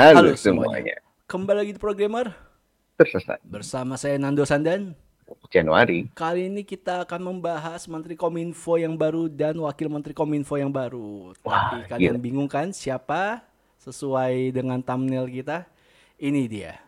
Halo, 0.00 0.16
Halo 0.16 0.32
semuanya. 0.32 0.96
semuanya. 0.96 0.96
Kembali 1.28 1.56
lagi 1.60 1.72
di 1.76 1.80
Programmer 1.80 2.32
Tersesat. 2.96 3.36
bersama 3.44 4.00
saya 4.00 4.16
Nando 4.16 4.48
Sandan. 4.48 4.96
Januari. 5.52 6.08
Kali 6.16 6.48
ini 6.48 6.64
kita 6.64 7.04
akan 7.04 7.20
membahas 7.20 7.84
Menteri 7.84 8.16
Kominfo 8.16 8.80
yang 8.80 8.96
baru 8.96 9.28
dan 9.28 9.60
Wakil 9.60 9.92
Menteri 9.92 10.16
Kominfo 10.16 10.56
yang 10.56 10.72
baru. 10.72 11.36
Wah, 11.44 11.76
Tapi 11.76 11.84
kalian 11.84 12.16
gila. 12.16 12.24
bingung 12.24 12.48
kan 12.48 12.72
siapa? 12.72 13.44
Sesuai 13.76 14.56
dengan 14.56 14.80
thumbnail 14.80 15.28
kita. 15.28 15.68
Ini 16.16 16.48
dia. 16.48 16.80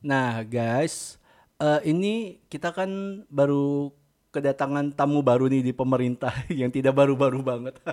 Nah, 0.00 0.40
guys, 0.42 1.19
eh, 1.60 1.80
ini 1.86 2.40
kita 2.48 2.72
kan 2.72 3.22
baru 3.28 3.92
kedatangan 4.30 4.94
tamu 4.94 5.20
baru 5.20 5.50
nih 5.50 5.62
di 5.70 5.72
pemerintah 5.74 6.32
yang 6.60 6.70
tidak 6.72 6.96
baru-baru 6.96 7.40
banget. 7.42 7.74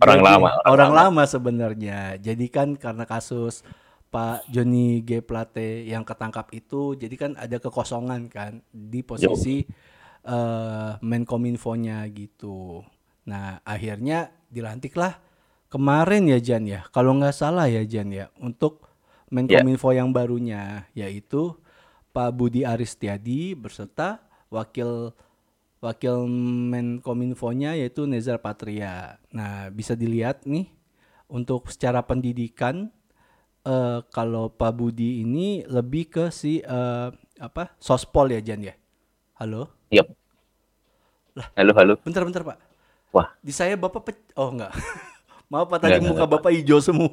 Orang 0.00 0.24
Jadi, 0.24 0.28
lama, 0.32 0.48
Orang, 0.48 0.64
orang 0.64 0.92
lama 0.96 1.22
sebenarnya. 1.28 2.16
Jadi 2.16 2.48
kan 2.48 2.72
karena 2.72 3.04
kasus 3.04 3.60
Pak 4.08 4.48
Joni 4.48 5.04
G 5.04 5.20
Plate 5.20 5.84
yang 5.84 6.08
ketangkap 6.08 6.48
itu, 6.56 6.96
jadi 6.96 7.12
kan 7.18 7.30
ada 7.36 7.60
kekosongan 7.60 8.32
kan 8.32 8.64
di 8.72 9.04
posisi 9.04 9.60
eh 10.24 10.90
Menkominfo-nya 11.04 12.00
gitu. 12.16 12.80
Nah, 13.28 13.60
akhirnya 13.60 14.32
dilantiklah 14.48 15.20
kemarin 15.68 16.32
ya 16.32 16.40
Jan 16.40 16.64
ya. 16.64 16.80
Kalau 16.88 17.12
nggak 17.20 17.36
salah 17.36 17.68
ya 17.68 17.84
Jan 17.84 18.08
ya, 18.08 18.32
untuk 18.40 18.88
Menkominfo 19.28 19.92
yang 19.92 20.16
barunya 20.16 20.88
yaitu 20.96 21.58
Pak 22.14 22.30
Budi 22.30 22.62
Aristiadi 22.62 23.58
berserta 23.58 24.22
wakil 24.46 25.10
wakil 25.82 26.30
Menkominfo-nya 26.70 27.74
yaitu 27.74 28.06
Nezar 28.06 28.38
Patria. 28.38 29.18
Nah, 29.34 29.66
bisa 29.74 29.98
dilihat 29.98 30.46
nih 30.46 30.70
untuk 31.26 31.66
secara 31.74 32.06
pendidikan 32.06 32.94
eh 33.66 33.98
kalau 34.14 34.46
Pak 34.46 34.72
Budi 34.78 35.26
ini 35.26 35.66
lebih 35.66 36.06
ke 36.06 36.24
si 36.30 36.62
eh, 36.62 37.08
apa? 37.42 37.74
Sospol 37.82 38.30
ya 38.30 38.38
Jan 38.38 38.62
ya. 38.62 38.78
Halo? 39.34 39.74
Yap. 39.90 40.06
Halo, 41.58 41.74
halo. 41.74 41.94
Bentar-bentar, 42.06 42.46
Pak. 42.46 42.58
Wah, 43.10 43.34
Di 43.42 43.50
saya 43.50 43.74
Bapak 43.74 44.06
pe- 44.06 44.30
Oh, 44.38 44.54
enggak. 44.54 44.70
Maaf 45.50 45.66
Pak, 45.66 45.82
tadi 45.82 45.98
Enggak, 45.98 46.06
muka 46.06 46.22
enggak, 46.22 46.30
Bapak 46.38 46.50
hijau 46.54 46.78
semua. 46.78 47.10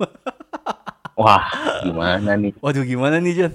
wah, 1.22 1.50
gimana 1.82 2.38
nih? 2.38 2.54
Waduh, 2.62 2.86
gimana 2.86 3.18
nih, 3.18 3.34
Jan? 3.34 3.54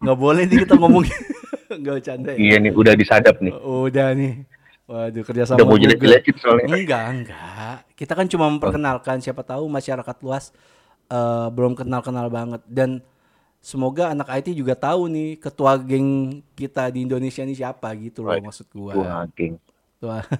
Nggak 0.00 0.18
boleh 0.18 0.42
nih 0.48 0.58
kita 0.64 0.74
ngomong. 0.80 1.04
Nggak 1.80 1.94
bercanda 2.02 2.30
ya. 2.34 2.38
Iya 2.40 2.56
nih, 2.58 2.72
udah 2.74 2.94
disadap 2.96 3.36
nih. 3.38 3.52
Udah 3.60 4.08
nih. 4.16 4.32
Waduh, 4.90 5.22
kerjasama 5.22 5.56
Udah 5.62 5.66
mau 5.70 5.78
jelek-jelekin 5.78 6.34
soalnya. 6.42 6.66
Enggak, 6.74 7.04
enggak. 7.14 7.76
Kita 7.94 8.12
kan 8.18 8.26
cuma 8.26 8.50
memperkenalkan 8.50 9.22
siapa 9.22 9.46
tahu 9.46 9.70
masyarakat 9.70 10.16
luas 10.26 10.50
eh, 11.06 11.48
belum 11.54 11.78
kenal-kenal 11.78 12.26
banget 12.26 12.62
dan 12.66 12.98
semoga 13.62 14.10
anak 14.10 14.26
IT 14.40 14.56
juga 14.56 14.74
tahu 14.74 15.06
nih 15.06 15.38
ketua 15.38 15.78
geng 15.78 16.40
kita 16.58 16.90
di 16.90 17.06
Indonesia 17.06 17.44
ini 17.44 17.54
siapa 17.54 17.92
gitu 17.94 18.26
loh 18.26 18.34
maksud 18.40 18.66
gua. 18.74 18.92
Wah, 18.98 19.22
geng. 19.36 19.62
Wah. 20.02 20.24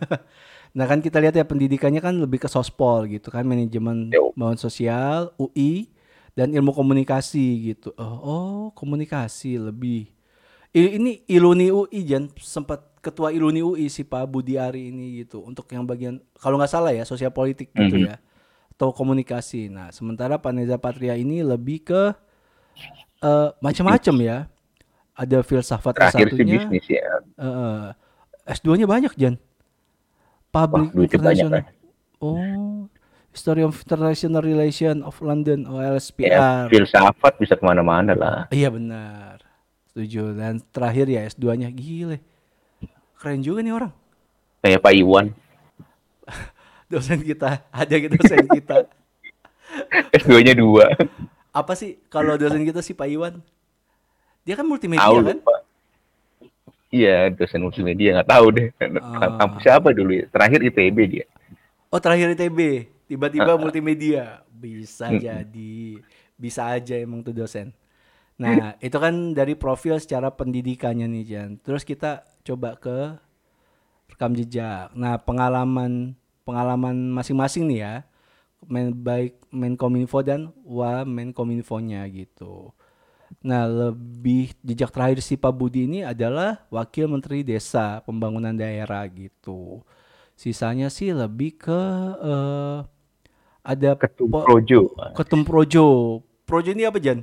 Nah 0.70 0.86
kan 0.86 1.03
kita 1.03 1.19
lihat 1.19 1.34
ya 1.34 1.42
pendidikannya 1.42 1.98
kan 1.98 2.14
lebih 2.14 2.38
ke 2.38 2.47
sospol 2.47 3.03
gitu 3.11 3.27
kan 3.34 3.42
manajemen 3.42 4.06
Yo. 4.14 4.31
bangun 4.38 4.55
sosial 4.55 5.34
UI 5.34 5.91
dan 6.41 6.48
ilmu 6.50 6.72
komunikasi 6.72 7.44
gitu. 7.69 7.92
Oh, 8.00 8.16
oh 8.19 8.60
komunikasi 8.72 9.60
lebih. 9.60 10.08
Ini 10.72 11.28
Iluni 11.28 11.69
UI 11.69 12.00
Jan 12.02 12.32
sempat 12.41 12.80
ketua 13.05 13.28
Iluni 13.28 13.60
UI 13.60 13.92
si 13.92 14.00
Pak 14.00 14.24
Budi 14.24 14.56
Ari 14.56 14.88
ini 14.88 15.20
gitu 15.20 15.44
untuk 15.44 15.69
yang 15.69 15.84
bagian 15.84 16.16
kalau 16.32 16.56
nggak 16.56 16.70
salah 16.70 16.92
ya 16.92 17.05
sosial 17.05 17.28
politik 17.28 17.69
gitu 17.72 17.97
Mhm. 17.98 18.08
ya 18.08 18.16
atau 18.70 18.88
komunikasi. 18.91 19.69
Nah 19.69 19.92
sementara 19.92 20.41
Pak 20.41 20.53
Neza 20.54 20.81
Patria 20.81 21.12
ini 21.12 21.44
lebih 21.44 21.84
ke 21.84 22.16
eh, 23.20 23.48
macam-macam 23.60 24.16
ya. 24.16 24.38
Ada 25.12 25.44
filsafat 25.44 25.93
Terakhir 25.93 26.32
satunya. 26.32 26.64
bisnis 26.64 26.87
ya. 26.88 27.04
Eh, 27.37 27.88
S2-nya 28.56 28.88
banyak, 28.88 29.12
Jan. 29.20 29.37
Public 30.48 30.88
Wah, 30.88 30.94
duitnya 30.97 31.20
banyak, 31.20 31.47
International. 31.53 31.76
Oh, 32.16 32.88
History 33.30 33.62
of 33.62 33.78
International 33.86 34.42
Relation 34.42 35.06
of 35.06 35.14
London, 35.22 35.62
oh, 35.70 35.78
Ya, 36.18 36.66
filsafat 36.66 37.38
bisa 37.38 37.54
ke 37.54 37.62
mana-mana 37.62 38.12
lah. 38.18 38.38
Iya 38.50 38.74
benar. 38.74 39.38
Setuju. 39.94 40.34
Dan 40.34 40.58
terakhir 40.74 41.06
ya 41.06 41.22
S2-nya 41.30 41.70
gile. 41.70 42.19
Keren 43.14 43.42
juga 43.42 43.62
nih 43.62 43.74
orang. 43.74 43.92
Kayak 44.66 44.82
Pak 44.82 44.94
Iwan. 44.98 45.26
Dosen 46.90 47.22
kita, 47.22 47.62
ada 47.70 47.94
gitu 47.94 48.19
dosen 48.19 48.50
kita. 48.50 48.90
S2-nya 50.26 50.58
dua. 50.58 50.90
Apa 51.54 51.78
sih 51.78 52.02
kalau 52.10 52.34
dosen 52.34 52.66
kita 52.66 52.82
si 52.82 52.98
Pak 52.98 53.06
Iwan? 53.06 53.38
Dia 54.42 54.58
kan 54.58 54.66
multimedia 54.66 55.06
Tahu 55.06 55.22
kan? 55.22 55.38
lupa. 55.38 55.56
Iya, 56.90 57.30
dosen 57.30 57.62
multimedia 57.62 58.19
nggak 58.19 58.30
tahu 58.34 58.46
deh. 58.50 58.69
Ah. 58.98 59.38
Kampus 59.38 59.62
siapa 59.62 59.94
dulu 59.94 60.19
ya? 60.19 60.26
Terakhir 60.34 60.66
ITB 60.66 60.98
dia. 61.06 61.26
Oh 61.94 62.02
terakhir 62.02 62.34
ITB, 62.34 62.90
tiba-tiba 63.10 63.59
multimedia. 63.62 64.47
Bisa 64.54 65.10
Mm-mm. 65.10 65.25
jadi, 65.26 66.06
bisa 66.38 66.71
aja 66.71 66.94
emang 66.94 67.26
tuh 67.26 67.34
dosen. 67.34 67.75
Nah 68.38 68.78
itu 68.87 68.97
kan 68.97 69.34
dari 69.34 69.59
profil 69.59 69.98
secara 69.98 70.31
pendidikannya 70.31 71.06
nih 71.10 71.25
Jan. 71.26 71.50
Terus 71.60 71.82
kita 71.82 72.22
coba 72.47 72.78
ke 72.78 73.19
rekam 74.10 74.32
jejak. 74.38 74.93
Nah 74.94 75.19
pengalaman 75.20 76.15
pengalaman 76.47 76.97
masing-masing 77.12 77.66
nih 77.70 77.81
ya, 77.84 77.94
men 78.66 78.93
baik 78.94 79.38
Menkominfo 79.50 80.22
dan 80.22 80.54
wa 80.65 81.03
Menkominfonya 81.06 82.06
gitu. 82.12 82.72
Nah 83.47 83.65
lebih 83.69 84.53
jejak 84.66 84.91
terakhir 84.93 85.20
si 85.25 85.34
Pak 85.38 85.54
Budi 85.54 85.87
ini 85.88 86.00
adalah 86.04 86.66
Wakil 86.72 87.06
Menteri 87.09 87.47
Desa 87.47 88.03
Pembangunan 88.04 88.54
Daerah 88.56 89.06
gitu. 89.10 89.82
Sisanya 90.37 90.88
sih 90.93 91.12
lebih 91.12 91.60
ke 91.60 91.81
eh, 92.25 92.78
ada 93.62 93.91
Ketum 93.94 94.26
po- 94.28 94.43
Projo. 94.43 94.81
Ketum 95.12 95.43
Projo. 95.43 95.87
Projo 96.43 96.69
ini 96.69 96.82
apa 96.82 96.97
Jan? 96.97 97.22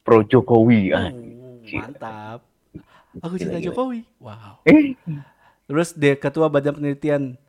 Pro 0.00 0.20
Jokowi. 0.20 0.90
Ah, 0.90 1.08
Oh, 1.10 1.64
mantap. 1.72 2.38
Aku 3.18 3.34
cinta 3.34 3.56
gila. 3.56 3.66
Jokowi. 3.66 4.04
Wow. 4.18 4.60
Eh, 4.64 4.94
Terus 5.64 5.90
de 5.90 6.12
Ketua 6.14 6.46
Badan 6.46 6.76
Penelitian 6.76 7.40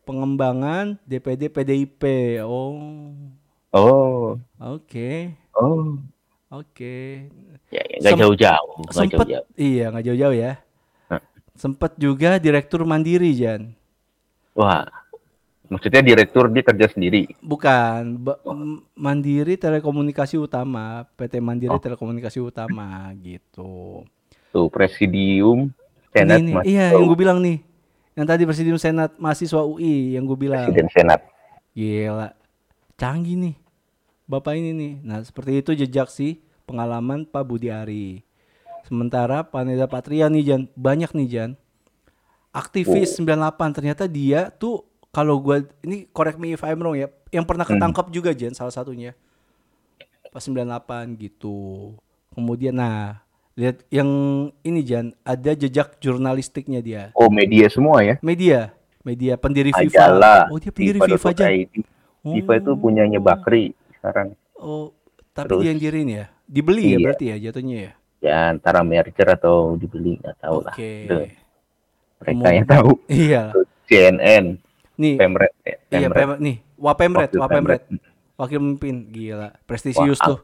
Pengembangan 0.00 0.96
DPD 1.02 1.48
PDIP. 1.48 2.02
Oh, 2.40 3.10
oh, 3.70 4.38
oke. 4.56 5.10
oh. 5.52 5.98
Oke. 6.48 7.30
Ya, 7.70 7.82
ya 7.88 7.98
Sem- 8.04 8.18
jauh-jauh. 8.18 8.82
Sempet 8.90 9.22
jauh-jauh. 9.22 9.46
iya 9.54 9.86
nggak 9.86 10.02
jauh-jauh 10.04 10.34
ya. 10.36 10.58
Hah. 11.06 11.22
Sempet 11.54 11.94
juga 11.94 12.38
Direktur 12.38 12.82
Mandiri 12.82 13.30
Jan. 13.32 13.70
Wah, 14.52 14.82
maksudnya 15.70 16.02
direktur 16.02 16.50
dia 16.50 16.60
kerja 16.60 16.86
sendiri. 16.90 17.30
Bukan 17.38 18.18
Ba- 18.20 18.42
M- 18.44 18.82
Mandiri 18.92 19.54
Telekomunikasi 19.54 20.36
Utama, 20.36 21.06
PT 21.14 21.38
Mandiri 21.38 21.70
Oh. 21.70 21.78
Telekomunikasi 21.78 22.42
Utama 22.42 23.08
gitu. 23.16 24.02
Tuh, 24.50 24.66
presidium 24.66 25.70
senat 26.10 26.42
ini, 26.42 26.50
mahasiswa 26.52 26.66
iya 26.66 26.86
yang 26.90 27.06
gue 27.06 27.16
bilang 27.16 27.38
nih. 27.38 27.62
Yang 28.10 28.26
tadi 28.26 28.42
Presidium 28.42 28.76
Senat 28.76 29.14
mahasiswa 29.16 29.62
UI 29.62 30.18
yang 30.18 30.26
gue 30.26 30.34
bilang. 30.36 30.66
presiden 30.66 30.90
senat. 30.90 31.22
Gila. 31.70 32.34
Canggih 32.98 33.38
nih. 33.38 33.54
Bapak 34.26 34.52
ini 34.52 34.70
nih. 34.70 34.92
Nah, 35.00 35.22
seperti 35.22 35.52
itu 35.56 35.70
jejak 35.72 36.10
sih 36.10 36.42
pengalaman 36.66 37.22
Pak 37.22 37.46
Budi 37.46 37.70
Ari. 37.70 38.26
Sementara 38.82 39.46
Pak 39.46 39.62
Neda 39.62 39.86
Patria 39.86 40.26
nih 40.26 40.42
Jan, 40.44 40.62
banyak 40.74 41.14
nih 41.14 41.28
Jan. 41.30 41.50
Aktivis 42.50 43.14
98 43.14 43.30
ternyata 43.70 44.04
dia 44.04 44.50
tuh 44.50 44.82
kalau 45.10 45.38
gua 45.38 45.62
ini 45.82 46.06
correct 46.10 46.38
me 46.38 46.54
if 46.54 46.62
I'm 46.62 46.78
wrong 46.78 46.94
ya, 46.94 47.10
yang 47.30 47.42
pernah 47.42 47.66
ketangkap 47.66 48.10
juga 48.10 48.30
Jan 48.30 48.54
salah 48.54 48.70
satunya. 48.70 49.14
Pas 50.30 50.38
98 50.40 51.18
gitu. 51.18 51.90
Kemudian 52.30 52.78
nah, 52.78 53.18
lihat 53.58 53.82
yang 53.90 54.06
ini 54.62 54.80
Jan, 54.80 55.10
ada 55.26 55.50
jejak 55.52 55.98
jurnalistiknya 55.98 56.78
dia. 56.78 57.02
Oh, 57.12 57.26
media 57.26 57.66
semua 57.66 58.06
ya. 58.06 58.14
Media, 58.22 58.70
media 59.02 59.34
pendiri 59.34 59.74
FIFA. 59.74 59.82
Majalah. 59.90 60.42
Oh, 60.46 60.58
dia 60.62 60.70
pendiri 60.70 60.98
FIFA 61.02 61.30
Jan. 61.34 61.50
FIFA.id. 61.50 61.72
FIFA 62.20 62.52
itu 62.62 62.70
punyanya 62.78 63.18
Bakri 63.18 63.74
sekarang. 63.98 64.38
Oh, 64.54 64.94
tapi 65.34 65.50
Terus- 65.50 65.62
dia 65.66 65.70
yang 65.74 65.80
diriin 65.82 66.10
ya? 66.14 66.26
Dibeli 66.46 66.82
ya 66.82 66.90
Iya. 66.90 66.98
berarti 67.06 67.24
ya 67.26 67.36
jatuhnya 67.50 67.76
ya? 67.78 67.92
Ya 68.20 68.38
antara 68.52 68.84
merger 68.84 69.28
atau 69.34 69.74
dibeli 69.74 70.18
nggak 70.18 70.36
tahu 70.38 70.58
lah. 70.62 70.74
Oke. 70.74 70.92
Mereka 71.10 71.34
Kemungkin- 72.22 72.54
yang 72.54 72.68
tahu. 72.68 72.90
Iya. 73.26 73.42
CNN, 73.90 74.44
Nih, 75.00 75.16
Pemret, 75.16 75.52
eh, 75.64 75.80
iya 75.88 76.12
Pemret. 76.12 76.18
Pem- 76.20 76.40
nih, 76.44 76.56
Wapemret, 76.76 77.30
Wakil 77.32 77.40
Wapemret. 77.40 77.82
Pemret. 77.88 78.04
Wakil 78.36 78.58
pemimpin, 78.60 78.96
gila. 79.08 79.48
Prestisius 79.64 80.20
Wah, 80.20 80.28
tuh. 80.36 80.38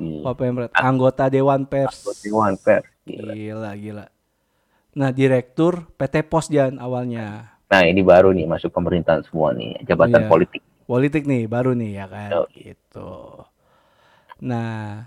Iya. 0.00 0.20
Wapemret, 0.24 0.70
anggota 0.72 1.28
Dewan 1.28 1.68
Pers. 1.68 2.24
Dewan 2.24 2.56
Pers. 2.56 2.88
Gila, 3.04 3.76
gila. 3.76 4.06
Nah, 4.96 5.10
direktur 5.12 5.84
PT 6.00 6.24
Pos 6.26 6.48
Jan 6.48 6.80
awalnya. 6.80 7.56
Nah 7.70 7.86
ini 7.86 8.02
baru 8.02 8.34
nih 8.34 8.50
masuk 8.50 8.74
pemerintahan 8.74 9.22
semua 9.22 9.54
nih 9.54 9.78
jabatan 9.86 10.26
Iya. 10.26 10.30
politik. 10.30 10.62
Politik 10.90 11.22
nih, 11.22 11.46
baru 11.46 11.70
nih 11.76 12.02
ya 12.02 12.06
kan. 12.10 12.30
Yo. 12.34 12.42
Gitu. 12.50 13.10
Nah, 14.42 15.06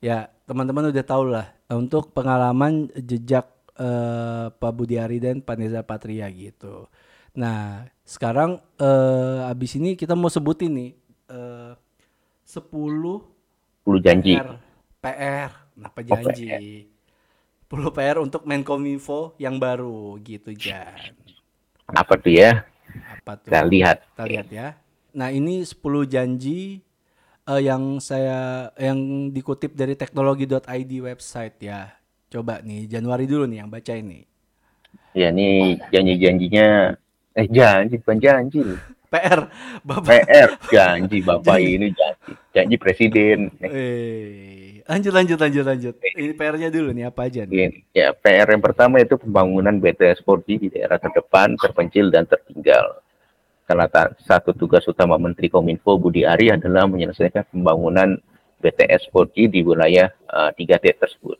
ya 0.00 0.32
teman-teman 0.48 0.88
udah 0.88 1.04
tahu 1.04 1.24
lah 1.28 1.52
untuk 1.68 2.16
pengalaman 2.16 2.88
jejak 2.96 3.44
eh, 3.78 4.46
Pak 4.50 4.72
Budiari 4.72 5.20
dan 5.20 5.44
Pak 5.44 5.56
Neza 5.60 5.84
Patria 5.84 6.26
gitu. 6.32 6.88
Nah, 7.36 7.86
sekarang 8.06 8.60
eh, 8.80 9.50
abis 9.52 9.76
ini 9.76 9.94
kita 9.98 10.16
mau 10.16 10.32
sebutin 10.32 10.72
nih 10.72 10.90
eh, 11.28 11.72
10 12.48 12.64
Perlu 13.84 13.98
janji. 14.00 14.36
PR. 14.36 14.56
PR. 15.00 15.50
Kenapa 15.76 16.00
janji? 16.04 16.88
10 17.68 17.92
PR 17.92 18.16
untuk 18.24 18.48
Menkominfo 18.48 19.36
yang 19.36 19.60
baru 19.60 20.16
gitu, 20.24 20.56
Jan. 20.56 21.12
Apa 21.92 22.16
tuh 22.16 22.32
ya? 22.32 22.64
Apa 23.20 23.36
tuh? 23.36 23.52
Kita 23.52 23.60
lihat. 23.68 23.98
Kita 24.12 24.24
lihat 24.24 24.48
ya. 24.48 24.68
Nah, 25.12 25.28
ini 25.32 25.60
10 25.64 26.08
janji 26.08 26.80
eh, 27.48 27.60
yang 27.64 28.00
saya 28.00 28.72
yang 28.80 29.30
dikutip 29.32 29.76
dari 29.76 29.94
teknologi.id 29.96 30.92
website 31.04 31.56
ya. 31.60 31.92
Coba 32.28 32.60
nih 32.60 32.84
Januari 32.88 33.24
dulu 33.24 33.48
nih 33.48 33.64
yang 33.64 33.70
baca 33.72 33.92
ini. 33.96 34.24
Ya 35.16 35.32
ini 35.32 35.80
janji-janjinya 35.88 36.92
eh 37.38 37.46
janji 37.46 37.94
bukan 38.02 38.18
janji. 38.18 38.60
PR 39.08 39.48
Bapak 39.88 40.04
PR 40.04 40.50
janji 40.74 41.24
Bapak 41.24 41.56
Janji. 41.56 41.76
ini 41.80 41.88
janji. 41.94 42.30
Janji 42.52 42.76
presiden. 42.76 43.38
eh 43.62 44.82
lanjut 44.84 45.12
lanjut 45.14 45.38
lanjut 45.38 45.64
lanjut. 45.64 45.94
Ini 46.02 46.34
PR-nya 46.34 46.68
dulu 46.68 46.90
nih 46.92 47.08
apa 47.08 47.30
aja 47.30 47.46
nih? 47.46 47.86
Ya 47.94 48.10
PR 48.12 48.48
yang 48.50 48.60
pertama 48.60 48.98
itu 49.00 49.14
pembangunan 49.16 49.78
BTS 49.78 50.20
4G 50.26 50.48
di 50.60 50.68
daerah 50.74 50.98
terdepan, 50.98 51.54
terpencil 51.56 52.10
dan 52.10 52.26
tertinggal. 52.26 53.00
Karena 53.68 53.84
satu 54.24 54.56
tugas 54.56 54.82
utama 54.88 55.20
Menteri 55.20 55.52
Kominfo 55.52 56.00
Budi 56.00 56.24
Ari 56.24 56.48
adalah 56.52 56.88
menyelesaikan 56.88 57.52
pembangunan 57.52 58.16
BTS 58.58 59.12
4G 59.12 59.36
di 59.52 59.60
wilayah 59.62 60.08
eh, 60.08 60.50
3T 60.56 60.84
tersebut. 60.98 61.36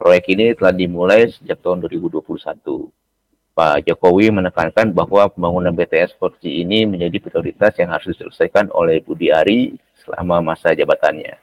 Proyek 0.00 0.32
ini 0.32 0.56
telah 0.56 0.72
dimulai 0.72 1.28
sejak 1.28 1.60
tahun 1.60 1.84
2021. 1.84 2.24
Pak 3.60 3.84
Jokowi 3.84 4.32
menekankan 4.32 4.88
bahwa 4.96 5.28
pembangunan 5.28 5.76
BTS 5.76 6.16
4G 6.16 6.64
ini 6.64 6.88
menjadi 6.88 7.20
prioritas 7.20 7.76
yang 7.76 7.92
harus 7.92 8.08
diselesaikan 8.08 8.72
oleh 8.72 9.04
Budi 9.04 9.28
Ari 9.28 9.76
selama 10.00 10.40
masa 10.40 10.72
jabatannya. 10.72 11.36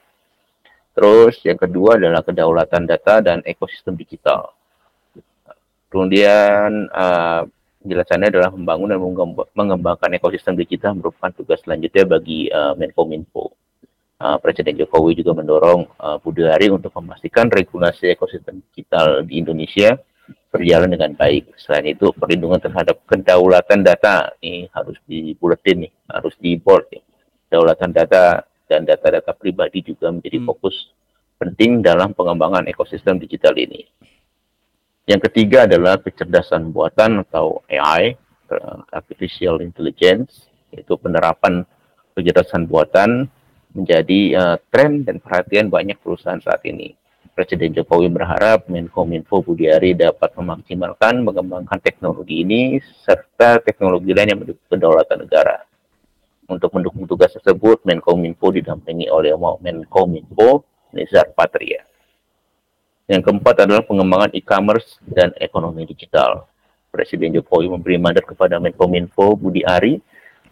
Terus 0.98 1.38
yang 1.46 1.54
kedua 1.54 1.94
adalah 1.94 2.26
kedaulatan 2.26 2.90
data 2.90 3.22
dan 3.22 3.38
ekosistem 3.46 3.94
digital. 3.94 4.50
Kemudian 5.94 6.90
uh, 6.90 7.46
penjelasannya 7.86 8.34
adalah 8.34 8.50
membangun 8.50 8.90
dan 8.90 8.98
mengemb- 8.98 9.50
mengembangkan 9.54 10.10
ekosistem 10.18 10.58
digital 10.58 10.98
merupakan 10.98 11.30
tugas 11.30 11.62
selanjutnya 11.62 12.02
bagi 12.02 12.50
uh, 12.50 12.74
Menkominfo. 12.74 13.54
Uh, 14.18 14.42
Presiden 14.42 14.74
Jokowi 14.74 15.14
juga 15.14 15.38
mendorong 15.38 15.86
uh, 16.02 16.18
Budi 16.18 16.42
Ari 16.42 16.66
untuk 16.66 16.90
memastikan 16.98 17.46
regulasi 17.46 18.10
ekosistem 18.10 18.58
digital 18.74 19.22
di 19.22 19.38
Indonesia 19.38 19.94
berjalan 20.48 20.88
dengan 20.88 21.12
baik. 21.12 21.52
Selain 21.60 21.84
itu, 21.84 22.08
perlindungan 22.16 22.60
terhadap 22.60 23.00
kedaulatan 23.04 23.84
data 23.84 24.32
ini 24.40 24.68
harus 24.72 24.96
dibuletin 25.04 25.88
nih, 25.88 25.92
harus 26.08 26.34
di. 26.40 26.56
Ya. 26.56 27.00
Kedaulatan 27.48 27.90
data 27.92 28.44
dan 28.68 28.84
data-data 28.84 29.32
pribadi 29.32 29.80
juga 29.80 30.12
menjadi 30.12 30.44
Hmm. 30.44 30.48
fokus 30.52 30.92
penting 31.40 31.80
dalam 31.80 32.12
pengembangan 32.12 32.68
ekosistem 32.68 33.16
digital 33.16 33.56
ini. 33.56 33.86
Yang 35.08 35.32
ketiga 35.32 35.64
adalah 35.64 35.96
kecerdasan 35.96 36.68
buatan 36.68 37.24
atau 37.24 37.64
AI, 37.72 38.12
eh, 38.52 38.78
artificial 38.92 39.64
intelligence, 39.64 40.52
yaitu 40.68 41.00
penerapan 41.00 41.64
kecerdasan 42.12 42.68
buatan 42.68 43.24
menjadi 43.72 44.20
eh, 44.36 44.56
tren 44.68 45.08
dan 45.08 45.16
perhatian 45.22 45.72
banyak 45.72 45.96
perusahaan 46.04 46.40
saat 46.44 46.60
ini. 46.68 46.92
Presiden 47.38 47.70
Jokowi 47.70 48.10
berharap 48.10 48.66
Menkominfo 48.66 49.38
Budi 49.46 49.70
Ari 49.70 49.94
dapat 49.94 50.34
memaksimalkan 50.34 51.22
mengembangkan 51.22 51.78
teknologi 51.78 52.42
ini 52.42 52.82
serta 53.06 53.62
teknologi 53.62 54.10
lain 54.10 54.34
yang 54.34 54.42
mendukung 54.42 54.66
kedaulatan 54.66 55.22
negara. 55.22 55.62
Untuk 56.50 56.74
mendukung 56.74 57.06
tugas 57.06 57.30
tersebut, 57.38 57.86
Menkominfo 57.86 58.50
didampingi 58.50 59.06
oleh 59.06 59.38
Menkominfo 59.38 60.66
Nizar 60.90 61.30
Patria. 61.30 61.86
Yang 63.06 63.30
keempat 63.30 63.70
adalah 63.70 63.86
pengembangan 63.86 64.34
e-commerce 64.34 64.98
dan 65.06 65.30
ekonomi 65.38 65.86
digital. 65.86 66.42
Presiden 66.90 67.38
Jokowi 67.38 67.70
memberi 67.70 68.02
mandat 68.02 68.26
kepada 68.26 68.58
Menkominfo 68.58 69.38
Budi 69.38 69.62
Ari 69.62 70.02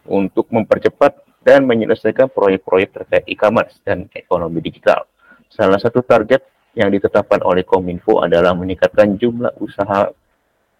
untuk 0.06 0.46
mempercepat 0.54 1.18
dan 1.42 1.66
menyelesaikan 1.66 2.30
proyek-proyek 2.30 2.94
terkait 2.94 3.26
e-commerce 3.26 3.74
dan 3.82 4.06
ekonomi 4.14 4.62
digital. 4.62 5.02
Salah 5.50 5.82
satu 5.82 5.98
target 6.06 6.54
yang 6.76 6.92
ditetapkan 6.92 7.40
oleh 7.40 7.64
Kominfo 7.64 8.20
adalah 8.20 8.52
meningkatkan 8.52 9.16
jumlah 9.16 9.56
usaha 9.64 10.12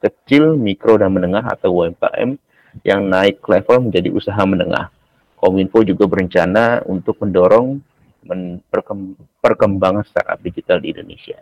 kecil, 0.04 0.52
mikro, 0.60 1.00
dan 1.00 1.08
menengah 1.08 1.40
atau 1.48 1.72
UMKM 1.72 2.37
yang 2.84 3.08
naik 3.08 3.40
level 3.48 3.88
menjadi 3.88 4.12
usaha 4.12 4.44
menengah. 4.44 4.93
Kominfo 5.40 5.81
juga 5.88 6.04
berencana 6.04 6.84
untuk 6.84 7.16
mendorong 7.25 7.81
men- 8.28 8.60
perkem- 8.69 9.16
perkembangan 9.40 10.04
startup 10.04 10.37
digital 10.44 10.84
di 10.84 10.93
Indonesia. 10.93 11.40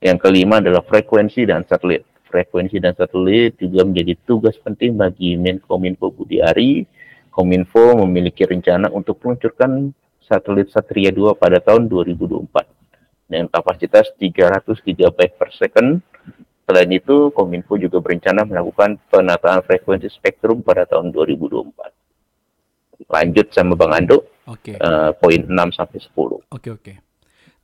Yang 0.00 0.18
kelima 0.24 0.64
adalah 0.64 0.80
frekuensi 0.80 1.44
dan 1.44 1.68
satelit. 1.68 2.08
Frekuensi 2.24 2.80
dan 2.80 2.96
satelit 2.96 3.60
juga 3.60 3.84
menjadi 3.84 4.16
tugas 4.24 4.56
penting 4.56 4.96
bagi 4.96 5.36
Menkominfo 5.36 6.08
Budi 6.08 6.40
Ari. 6.40 6.88
Kominfo 7.28 7.92
memiliki 8.08 8.48
rencana 8.48 8.88
untuk 8.88 9.20
meluncurkan 9.20 9.92
satelit 10.24 10.72
Satria 10.72 11.12
2 11.12 11.36
pada 11.36 11.60
tahun 11.60 11.92
2024 11.92 12.73
dengan 13.34 13.50
kapasitas 13.50 14.14
300 14.14 14.78
GB 14.78 15.18
per 15.34 15.50
second. 15.58 15.98
Selain 16.64 16.88
itu, 16.94 17.34
Kominfo 17.34 17.74
juga 17.76 17.98
berencana 17.98 18.46
melakukan 18.46 18.96
penataan 19.10 19.60
frekuensi 19.66 20.08
spektrum 20.08 20.62
pada 20.62 20.86
tahun 20.86 21.10
2024. 21.10 23.10
Lanjut 23.10 23.46
sama 23.50 23.74
Bang 23.74 23.92
Ando, 23.92 24.22
Oke. 24.46 24.78
eh, 24.78 25.10
poin 25.18 25.40
6 25.44 25.76
sampai 25.76 25.98
10. 25.98 26.40
Oke 26.48 26.68
oke. 26.72 26.92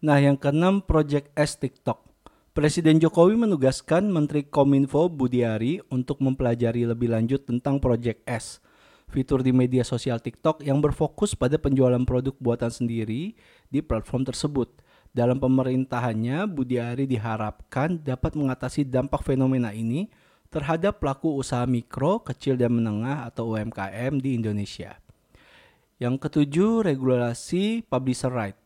Nah 0.04 0.20
yang 0.20 0.36
keenam 0.36 0.84
Project 0.84 1.32
S 1.38 1.56
TikTok. 1.56 2.10
Presiden 2.50 2.98
Jokowi 2.98 3.38
menugaskan 3.38 4.10
Menteri 4.10 4.42
Kominfo 4.42 5.06
Budiari 5.06 5.78
untuk 5.88 6.18
mempelajari 6.18 6.82
lebih 6.82 7.14
lanjut 7.14 7.46
tentang 7.46 7.78
Project 7.78 8.26
S, 8.26 8.58
fitur 9.06 9.46
di 9.46 9.54
media 9.54 9.86
sosial 9.86 10.18
TikTok 10.18 10.66
yang 10.66 10.82
berfokus 10.82 11.38
pada 11.38 11.62
penjualan 11.62 12.02
produk 12.02 12.34
buatan 12.42 12.68
sendiri 12.68 13.38
di 13.70 13.80
platform 13.80 14.26
tersebut. 14.26 14.82
Dalam 15.10 15.42
pemerintahannya, 15.42 16.46
Budiari 16.46 17.10
diharapkan 17.10 17.98
dapat 17.98 18.38
mengatasi 18.38 18.86
dampak 18.86 19.26
fenomena 19.26 19.74
ini 19.74 20.06
terhadap 20.50 21.02
pelaku 21.02 21.34
usaha 21.34 21.66
mikro, 21.66 22.22
kecil 22.22 22.54
dan 22.54 22.78
menengah 22.78 23.26
atau 23.26 23.54
UMKM 23.54 24.22
di 24.22 24.38
Indonesia. 24.38 24.98
Yang 25.98 26.30
ketujuh, 26.30 26.86
regulasi 26.86 27.82
publisher 27.86 28.30
right. 28.30 28.58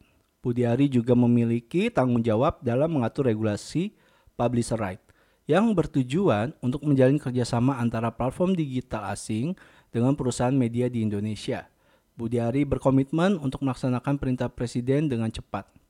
Budiari 0.45 0.93
juga 0.93 1.17
memiliki 1.17 1.89
tanggung 1.89 2.21
jawab 2.21 2.61
dalam 2.61 2.93
mengatur 2.93 3.33
regulasi 3.33 3.97
publisher 4.37 4.77
right 4.77 5.01
yang 5.45 5.73
bertujuan 5.77 6.57
untuk 6.65 6.85
menjalin 6.85 7.21
kerjasama 7.21 7.77
antara 7.77 8.13
platform 8.13 8.57
digital 8.57 9.09
asing 9.13 9.53
dengan 9.93 10.17
perusahaan 10.17 10.53
media 10.53 10.89
di 10.89 11.05
Indonesia. 11.05 11.69
Budiari 12.17 12.65
berkomitmen 12.65 13.37
untuk 13.41 13.61
melaksanakan 13.65 14.17
perintah 14.17 14.49
presiden 14.49 15.09
dengan 15.11 15.29
cepat. 15.29 15.84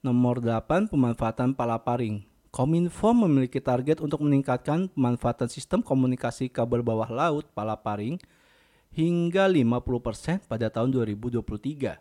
Nomor 0.00 0.40
8, 0.40 0.88
pemanfaatan 0.88 1.52
palaparing. 1.52 2.24
Kominfo 2.48 3.12
memiliki 3.12 3.60
target 3.60 4.00
untuk 4.00 4.24
meningkatkan 4.24 4.88
pemanfaatan 4.96 5.52
sistem 5.52 5.84
komunikasi 5.84 6.48
kabel 6.48 6.80
bawah 6.80 7.04
laut 7.12 7.44
palaparing 7.52 8.16
hingga 8.96 9.44
50% 9.44 10.48
pada 10.48 10.72
tahun 10.72 10.96
2023. 10.96 12.00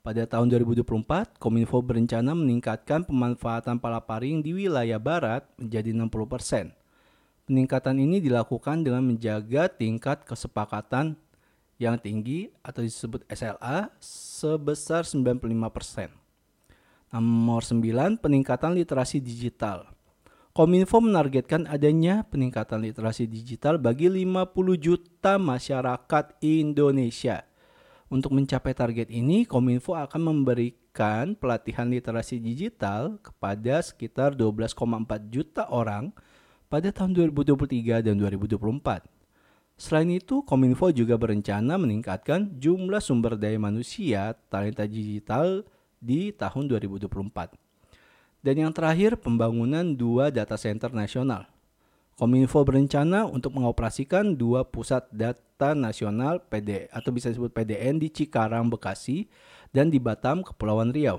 Pada 0.00 0.22
tahun 0.24 0.46
2024, 0.56 1.36
Kominfo 1.36 1.84
berencana 1.84 2.32
meningkatkan 2.32 3.04
pemanfaatan 3.04 3.76
palaparing 3.76 4.40
di 4.40 4.64
wilayah 4.64 4.96
barat 4.96 5.44
menjadi 5.60 5.92
60%. 5.92 6.72
Peningkatan 7.44 8.00
ini 8.00 8.24
dilakukan 8.24 8.80
dengan 8.80 9.04
menjaga 9.04 9.68
tingkat 9.68 10.24
kesepakatan 10.24 11.12
yang 11.76 12.00
tinggi 12.00 12.56
atau 12.64 12.80
disebut 12.80 13.28
SLA 13.28 13.92
sebesar 14.00 15.04
95%. 15.04 16.23
Nomor 17.14 17.62
9, 17.62 18.18
peningkatan 18.18 18.74
literasi 18.74 19.22
digital. 19.22 19.86
Kominfo 20.50 20.98
menargetkan 20.98 21.62
adanya 21.70 22.26
peningkatan 22.26 22.82
literasi 22.82 23.30
digital 23.30 23.78
bagi 23.78 24.10
50 24.10 24.50
juta 24.74 25.38
masyarakat 25.38 26.34
Indonesia. 26.42 27.46
Untuk 28.10 28.34
mencapai 28.34 28.74
target 28.74 29.14
ini, 29.14 29.46
Kominfo 29.46 29.94
akan 29.94 30.26
memberikan 30.26 31.38
pelatihan 31.38 31.86
literasi 31.86 32.42
digital 32.42 33.22
kepada 33.22 33.78
sekitar 33.78 34.34
12,4 34.34 34.74
juta 35.30 35.70
orang 35.70 36.10
pada 36.66 36.90
tahun 36.90 37.14
2023 37.30 38.10
dan 38.10 38.18
2024. 38.18 39.06
Selain 39.78 40.10
itu, 40.10 40.42
Kominfo 40.42 40.90
juga 40.90 41.14
berencana 41.14 41.78
meningkatkan 41.78 42.58
jumlah 42.58 42.98
sumber 42.98 43.38
daya 43.38 43.62
manusia 43.62 44.34
talenta 44.50 44.82
digital 44.90 45.62
di 46.04 46.36
tahun 46.36 46.68
2024. 46.68 47.56
Dan 48.44 48.60
yang 48.60 48.72
terakhir, 48.76 49.16
pembangunan 49.16 49.96
dua 49.96 50.28
data 50.28 50.60
center 50.60 50.92
nasional. 50.92 51.48
Kominfo 52.14 52.62
berencana 52.62 53.26
untuk 53.26 53.58
mengoperasikan 53.58 54.38
dua 54.38 54.62
pusat 54.62 55.08
data 55.10 55.74
nasional 55.74 56.38
PD 56.46 56.86
atau 56.92 57.10
bisa 57.10 57.32
disebut 57.32 57.50
PDN 57.50 57.98
di 57.98 58.12
Cikarang, 58.12 58.70
Bekasi 58.70 59.26
dan 59.74 59.90
di 59.90 59.98
Batam, 59.98 60.46
Kepulauan 60.46 60.94
Riau 60.94 61.18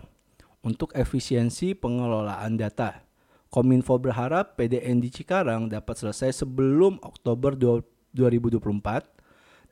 untuk 0.64 0.96
efisiensi 0.96 1.76
pengelolaan 1.76 2.56
data. 2.56 3.04
Kominfo 3.52 4.00
berharap 4.00 4.56
PDN 4.56 5.04
di 5.04 5.12
Cikarang 5.12 5.68
dapat 5.68 6.00
selesai 6.00 6.46
sebelum 6.46 7.04
Oktober 7.04 7.56
2024 7.56 9.15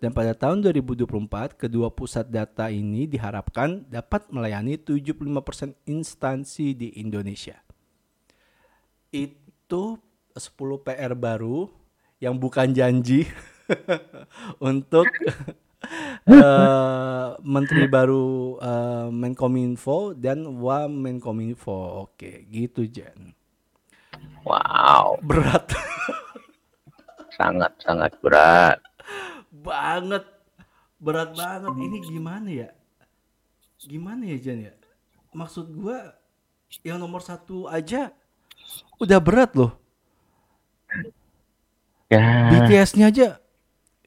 dan 0.04 0.12
pada 0.12 0.36
tahun 0.36 0.60
2024 0.68 1.56
kedua 1.56 1.88
pusat 1.88 2.28
data 2.28 2.68
ini 2.68 3.08
diharapkan 3.08 3.88
dapat 3.88 4.28
melayani 4.36 4.76
75% 4.76 5.80
instansi 5.88 6.76
di 6.76 7.00
Indonesia. 7.00 7.56
Itu 9.16 9.96
10 10.36 10.84
PR 10.84 11.16
baru 11.16 11.72
yang 12.20 12.36
bukan 12.36 12.76
janji 12.76 13.24
untuk 14.60 15.08
uh, 16.28 17.40
menteri 17.56 17.88
baru 17.88 18.60
uh, 18.60 19.08
Menkominfo 19.08 20.20
dan 20.20 20.44
Wamenkominfo. 20.60 22.12
Oke, 22.12 22.44
gitu 22.52 22.92
Jen. 22.92 23.32
Wow. 24.44 25.24
Berat. 25.24 25.72
sangat 27.40 27.72
sangat 27.80 28.12
berat. 28.20 28.84
Banget. 29.64 30.24
Berat 31.00 31.32
banget. 31.36 31.72
Ini 31.72 31.98
gimana 32.04 32.50
ya? 32.52 32.70
Gimana 33.84 34.24
ya 34.28 34.38
Jan 34.40 34.60
ya? 34.64 34.74
Maksud 35.34 35.72
gua 35.74 36.14
yang 36.82 36.98
nomor 37.00 37.22
satu 37.22 37.68
aja 37.70 38.12
udah 38.98 39.20
berat 39.20 39.52
loh. 39.54 39.76
Ya. 42.08 42.22
BTS-nya 42.54 43.10
aja 43.10 43.28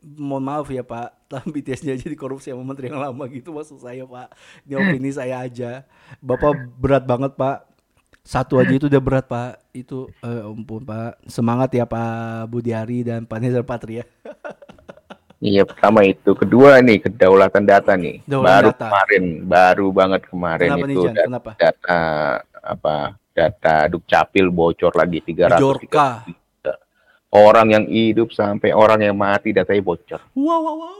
mohon 0.06 0.46
maaf 0.46 0.70
ya 0.70 0.86
Pak, 0.86 1.26
tapi 1.26 1.50
BTS-nya 1.58 1.98
aja 1.98 2.06
dikorupsi 2.06 2.54
sama 2.54 2.62
menteri 2.62 2.94
yang 2.94 3.02
lama 3.02 3.26
gitu 3.26 3.50
maksud 3.50 3.82
saya 3.82 4.06
Pak. 4.06 4.30
Ini 4.62 4.74
opini 4.78 5.10
saya 5.10 5.42
aja. 5.42 5.82
Bapak 6.22 6.54
berat 6.78 7.02
banget 7.02 7.34
Pak. 7.34 7.66
Satu 8.26 8.58
aja 8.58 8.70
itu 8.70 8.86
udah 8.86 9.02
berat 9.02 9.26
Pak. 9.26 9.58
Itu 9.74 10.10
eh, 10.22 10.42
ampun 10.46 10.86
Pak. 10.86 11.26
Semangat 11.26 11.74
ya 11.74 11.86
Pak 11.86 12.46
Budiari 12.50 13.02
dan 13.02 13.26
Pak 13.26 13.38
Nezar 13.42 13.66
Patria. 13.66 14.06
Iya 15.36 15.68
pertama 15.68 16.00
itu, 16.00 16.32
kedua 16.32 16.80
nih 16.80 17.04
kedaulatan 17.04 17.64
data 17.68 17.92
nih. 17.92 18.24
Kedaulatan 18.24 18.48
baru 18.48 18.70
data. 18.72 18.80
kemarin, 18.88 19.24
baru 19.44 19.86
banget 19.92 20.22
kemarin 20.32 20.68
Kenapa 20.72 20.86
nih, 20.88 20.94
itu 20.96 21.00
Jan? 21.04 21.12
data, 21.12 21.26
Kenapa? 21.28 21.50
data 21.60 22.00
apa? 22.64 22.96
Data 23.36 23.74
Dukcapil 23.92 24.48
bocor 24.48 24.96
lagi 24.96 25.20
300 25.20 25.60
Jorka. 25.60 26.24
Orang 27.28 27.68
yang 27.68 27.84
hidup 27.84 28.32
sampai 28.32 28.72
orang 28.72 29.04
yang 29.04 29.12
mati 29.12 29.52
datanya 29.52 29.84
bocor. 29.84 30.24
Wow 30.32 30.60
wow 30.64 30.76
wow. 30.80 30.96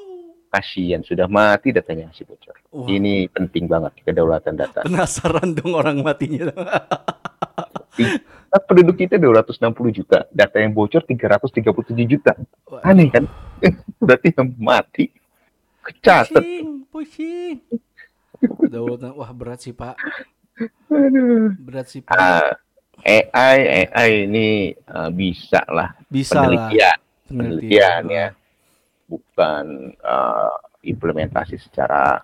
Kasihan 0.53 1.01
sudah 1.01 1.25
mati 1.33 1.73
datanya 1.73 2.13
masih 2.13 2.29
bocor. 2.29 2.61
Wah. 2.77 2.85
Ini 2.93 3.33
penting 3.33 3.65
banget 3.65 3.97
kedaulatan 4.05 4.53
data. 4.53 4.85
Penasaran 4.85 5.57
dong 5.57 5.73
orang 5.73 6.05
matinya. 6.05 6.53
Nah, 7.97 8.61
penduduk 8.63 8.97
kita 8.97 9.17
260 9.17 9.57
juta, 9.93 10.25
data 10.31 10.57
yang 10.61 10.73
bocor 10.73 11.03
337 11.03 12.05
juta. 12.07 12.33
Aneh 12.85 13.09
kan? 13.09 13.25
Berarti 14.05 14.33
yang 14.33 14.49
mati 14.57 15.11
kecatat. 15.83 16.43
pusing, 16.43 16.69
pusing. 16.91 17.57
Wah 19.17 19.31
berat 19.33 19.65
sih 19.65 19.73
Pak. 19.73 19.97
Berat 21.61 21.87
sih 21.89 22.01
Pak. 22.01 22.17
Ah, 22.17 22.53
AI, 23.05 23.59
AI 23.87 24.11
ini 24.25 24.49
ah, 24.89 25.09
bisa 25.09 25.61
lah 25.69 25.93
Bisa 26.09 26.37
lah. 26.37 26.49
penelitian, 26.49 26.99
penelitian 27.29 28.03
Penelitian. 28.03 28.03
ya, 28.09 28.27
bukan 29.07 29.65
ah, 30.01 30.57
implementasi 30.81 31.57
secara 31.61 32.21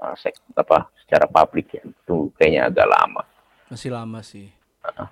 ah, 0.00 0.14
sek, 0.16 0.36
apa, 0.56 0.88
secara 1.04 1.28
publik 1.28 1.76
ya. 1.76 1.82
Itu 1.84 2.32
kayaknya 2.36 2.72
agak 2.72 2.88
lama. 2.88 3.22
Masih 3.68 3.90
lama 3.92 4.20
sih. 4.20 4.48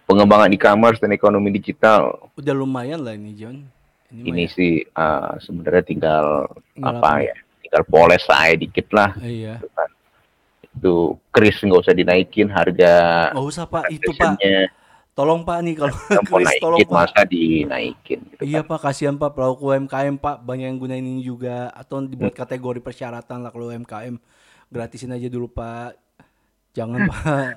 Pengembangan 0.04 0.52
e-commerce 0.52 1.00
dan 1.00 1.16
ekonomi 1.16 1.48
digital 1.48 2.28
Udah 2.36 2.52
lumayan 2.52 3.00
lah 3.00 3.16
ini 3.16 3.32
John. 3.32 3.64
Ini, 4.12 4.28
ini 4.28 4.44
ya. 4.44 4.52
sih 4.52 4.72
ah, 4.92 5.40
sebenarnya 5.40 5.84
tinggal 5.88 6.44
apa 6.84 7.24
ya? 7.24 7.34
Tinggal 7.64 7.82
poles 7.88 8.20
saya 8.28 8.52
dikit 8.52 8.92
lah. 8.92 9.16
Iya. 9.16 9.56
gitu 9.56 9.68
kan. 9.72 9.88
Itu 10.72 10.94
kris 11.32 11.56
nggak 11.64 11.80
usah 11.88 11.96
dinaikin 11.96 12.52
harga 12.52 13.28
Nggak 13.32 13.46
usah 13.48 13.64
Pak, 13.64 13.84
itu 13.88 14.12
Pak. 14.12 14.36
Tolong 15.12 15.44
Pak 15.44 15.58
nih 15.60 15.74
kalau 15.76 15.92
mau 15.96 16.40
Chris 16.40 16.56
tolong 16.56 16.80
naikin 16.80 16.88
Pak. 16.88 16.96
masa 16.96 17.20
dinaikin 17.28 18.20
gitu 18.32 18.42
Iya 18.44 18.60
kan. 18.64 18.68
Pak, 18.76 18.80
kasihan 18.84 19.16
Pak 19.16 19.30
pelaku 19.36 19.72
UMKM 19.72 20.16
Pak, 20.20 20.36
banyak 20.44 20.66
yang 20.68 20.78
gunain 20.80 21.04
ini 21.04 21.24
juga 21.24 21.68
atau 21.72 22.04
dibuat 22.04 22.36
kategori 22.36 22.80
persyaratan 22.84 23.40
lah 23.44 23.52
kalau 23.52 23.72
UMKM. 23.72 24.16
Gratisin 24.72 25.16
aja 25.16 25.28
dulu 25.32 25.48
Pak. 25.48 25.96
Jangan 26.76 27.00
Pak. 27.12 27.52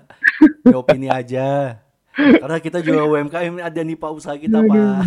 Ya 0.67 0.75
opini 0.79 1.07
aja. 1.11 1.79
Karena 2.15 2.57
kita 2.63 2.79
juga 2.79 3.03
UMKM 3.11 3.59
ada 3.59 3.81
nih 3.83 3.97
Pak 3.99 4.11
usaha 4.15 4.35
kita 4.39 4.63
Pak. 4.63 5.03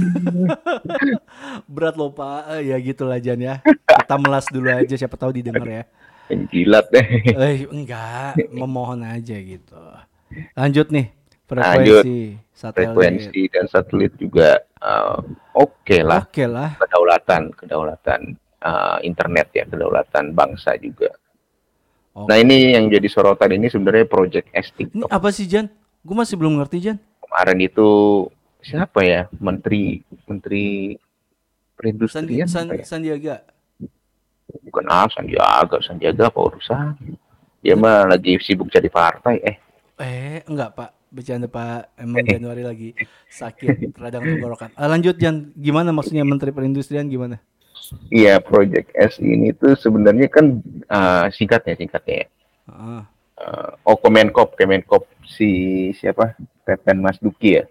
Berat 1.72 1.96
loh 1.96 2.12
Pak. 2.12 2.60
Eh, 2.60 2.72
ya 2.72 2.76
gitulah 2.78 3.16
Jan 3.18 3.40
ya. 3.40 3.64
Kita 3.64 4.16
melas 4.20 4.44
dulu 4.52 4.68
aja 4.68 4.94
siapa 4.94 5.16
tahu 5.16 5.32
didengar 5.32 5.64
ya. 5.64 5.82
Penjilat 6.28 6.92
deh. 6.92 7.06
Eh 7.32 7.64
enggak, 7.72 8.36
memohon 8.52 9.00
aja 9.00 9.36
gitu. 9.40 9.80
Lanjut 10.52 10.92
nih. 10.92 11.08
Frekuensi 11.48 12.36
satelit. 12.52 12.92
Frekuensi 12.92 13.42
dan 13.48 13.64
satelit 13.72 14.12
juga 14.20 14.60
uh, 14.84 15.24
oke 15.56 15.98
lah. 16.04 16.28
Oke 16.28 16.44
lah. 16.44 16.76
Kedaulatan, 16.76 17.56
kedaulatan 17.56 18.20
uh, 18.60 19.00
internet 19.00 19.48
ya, 19.56 19.64
kedaulatan 19.64 20.36
bangsa 20.36 20.76
juga. 20.76 21.08
Oke. 22.12 22.28
Nah 22.28 22.36
ini 22.36 22.76
yang 22.76 22.92
jadi 22.92 23.08
sorotan 23.08 23.56
ini 23.56 23.72
sebenarnya 23.72 24.04
Project 24.04 24.52
S 24.52 24.68
Ini 24.76 24.92
TikTok. 24.92 25.08
apa 25.08 25.28
sih 25.32 25.48
Jan? 25.48 25.72
Gue 26.08 26.16
masih 26.16 26.34
belum 26.34 26.56
ngerti 26.56 26.76
Jan. 26.80 26.96
Kemarin 27.20 27.58
itu 27.60 27.88
siapa 28.60 29.04
ya? 29.04 29.28
Menteri 29.36 30.00
Menteri 30.24 30.96
Perindustrian 31.76 32.48
San- 32.48 32.72
apa 32.72 32.80
ya? 32.80 32.84
Sandiaga. 32.84 33.36
bukan 34.64 34.88
ah 34.88 35.04
Sandiaga 35.06 35.76
Sandiaga 35.78 36.32
apa 36.32 36.40
urusan 36.40 36.96
dia 37.60 37.76
mah 37.76 38.08
lagi 38.08 38.40
sibuk 38.40 38.72
jadi 38.72 38.88
partai 38.88 39.36
eh 39.44 39.56
Eh, 39.98 40.40
enggak 40.46 40.72
Pak. 40.72 40.90
Bercanda 41.08 41.44
Pak. 41.46 41.92
Emang 41.94 42.22
Januari 42.22 42.62
lagi 42.62 42.88
sakit 43.28 43.92
radang 43.94 44.22
tenggorokan. 44.22 44.70
Ah, 44.72 44.86
lanjut 44.86 45.18
Jan. 45.18 45.50
Gimana 45.52 45.90
maksudnya 45.90 46.22
Menteri 46.22 46.48
Perindustrian 46.48 47.04
gimana? 47.06 47.36
iya 48.08 48.36
Project 48.38 48.92
S 48.92 49.16
ini 49.16 49.48
tuh 49.50 49.72
sebenarnya 49.72 50.28
kan 50.28 50.60
ah, 50.88 51.28
singkatnya 51.28 51.72
singkatnya 51.74 52.14
ya 52.14 52.26
Ah. 52.68 53.02
Ah, 53.34 53.70
oh 53.82 53.96
Kemenkop 53.96 54.54
Kemenkop 54.54 55.08
si 55.28 55.50
siapa? 55.92 56.32
Teten 56.64 57.04
Mas 57.04 57.20
Duki 57.20 57.60
ya? 57.60 57.64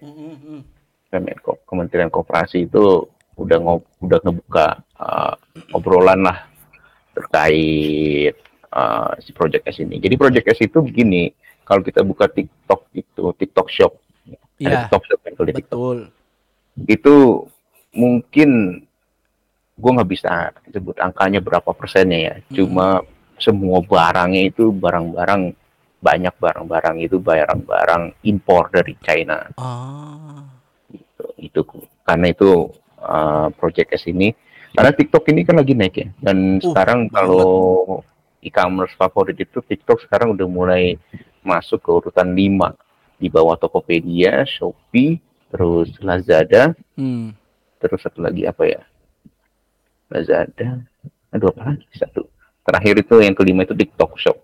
Kemenkop 1.09 1.65
Kementerian 1.65 2.13
Koperasi 2.13 2.69
itu 2.69 3.09
udah 3.37 3.57
ngob 3.61 3.81
udah 4.01 4.19
ngebuka 4.21 4.67
ah, 4.97 5.33
obrolan 5.73 6.25
lah 6.25 6.45
terkait 7.13 8.37
ah, 8.69 9.13
si 9.17 9.33
Project 9.33 9.65
S 9.65 9.81
ini. 9.81 9.97
Jadi 9.97 10.13
Project 10.17 10.45
S 10.53 10.59
itu 10.65 10.81
begini 10.81 11.33
kalau 11.65 11.81
kita 11.81 12.05
buka 12.05 12.29
TikTok 12.29 12.93
itu 12.93 13.23
TikTok 13.33 13.67
Shop. 13.73 13.93
Ada 13.97 14.37
Iya, 14.57 14.77
TikTok 14.89 15.03
Shop 15.05 15.19
di 15.21 15.53
TikTok. 15.53 15.53
betul. 15.57 15.97
itu 16.85 17.15
mungkin 17.97 18.49
gue 19.77 19.91
nggak 19.93 20.09
bisa 20.09 20.53
sebut 20.73 20.97
angkanya 20.97 21.41
berapa 21.41 21.69
persennya 21.73 22.19
ya. 22.21 22.35
Cuma 22.53 23.01
semua 23.37 23.81
barangnya 23.85 24.49
itu 24.49 24.73
barang-barang 24.73 25.53
banyak 25.97 26.33
barang-barang 26.37 26.97
itu 27.01 27.17
barang-barang 27.17 28.21
impor 28.23 28.69
dari 28.69 28.93
China. 29.01 29.49
Ah. 29.57 30.45
itu, 30.93 31.23
itu 31.41 31.61
karena 32.05 32.29
itu 32.31 32.69
uh, 33.01 33.49
Project 33.57 33.97
S 33.97 34.05
ini 34.07 34.31
karena 34.71 34.93
TikTok 34.93 35.25
ini 35.33 35.41
kan 35.41 35.57
lagi 35.57 35.73
naik 35.73 35.95
ya. 35.97 36.07
Dan 36.21 36.61
Uh, 36.61 36.71
sekarang 36.71 37.09
kalau 37.09 37.49
e-commerce 38.45 38.93
favorit 38.93 39.35
itu 39.41 39.57
TikTok 39.59 40.05
sekarang 40.05 40.37
udah 40.37 40.45
mulai 40.45 40.95
masuk 41.41 41.81
ke 41.81 41.89
urutan 41.89 42.29
5 42.31 42.77
di 43.17 43.27
bawah 43.33 43.57
Tokopedia, 43.57 44.45
Shopee, 44.45 45.17
terus 45.49 45.89
Lazada, 46.05 46.77
Hmm. 46.93 47.33
terus 47.81 48.05
satu 48.05 48.21
lagi 48.21 48.45
apa 48.45 48.63
ya? 48.69 48.81
Lazada. 50.13 50.85
Aduh 51.33 51.49
apa 51.51 51.73
lagi? 51.73 51.85
Satu. 51.97 52.29
Terakhir 52.63 52.95
itu 53.01 53.15
yang 53.23 53.33
kelima 53.33 53.65
itu 53.65 53.73
TikTok 53.73 54.15
Shop. 54.21 54.37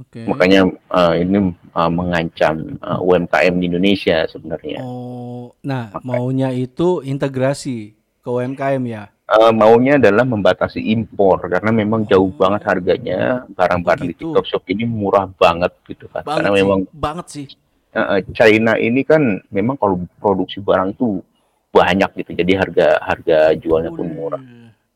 Oke. 0.00 0.24
Makanya 0.24 0.64
uh, 0.88 1.12
ini 1.12 1.52
uh, 1.76 1.90
mengancam 1.92 2.80
uh, 2.80 3.00
UMKM 3.04 3.60
di 3.60 3.64
Indonesia 3.68 4.24
sebenarnya. 4.24 4.80
Oh, 4.80 5.52
nah 5.60 5.92
maunya 6.00 6.48
itu 6.56 7.04
integrasi 7.04 7.92
ke 8.24 8.28
UMKM 8.28 8.82
ya. 8.88 9.12
Uh, 9.30 9.52
maunya 9.54 10.00
adalah 10.00 10.26
membatasi 10.26 10.80
impor 10.90 11.46
karena 11.46 11.70
memang 11.70 12.08
jauh 12.08 12.32
banget 12.34 12.66
harganya 12.66 13.46
barang-barang 13.52 14.10
di. 14.10 14.16
TikTok 14.16 14.46
Shop 14.48 14.64
ini 14.72 14.88
murah 14.88 15.28
banget 15.36 15.70
gitu 15.86 16.08
kan. 16.10 16.24
Banget 16.24 16.48
karena 16.48 16.50
sih, 16.50 16.58
memang 16.64 16.80
banget 16.90 17.26
sih. 17.28 17.46
uh, 17.94 18.18
China 18.34 18.72
ini 18.80 19.04
kan 19.04 19.22
memang 19.52 19.76
kalau 19.76 20.02
produksi 20.18 20.58
barang 20.64 20.96
tuh 20.96 21.20
banyak 21.70 22.10
gitu. 22.24 22.40
Jadi 22.40 22.52
harga 22.56 22.98
harga 23.04 23.38
jualnya 23.54 23.92
pun 23.94 24.06
murah. 24.10 24.42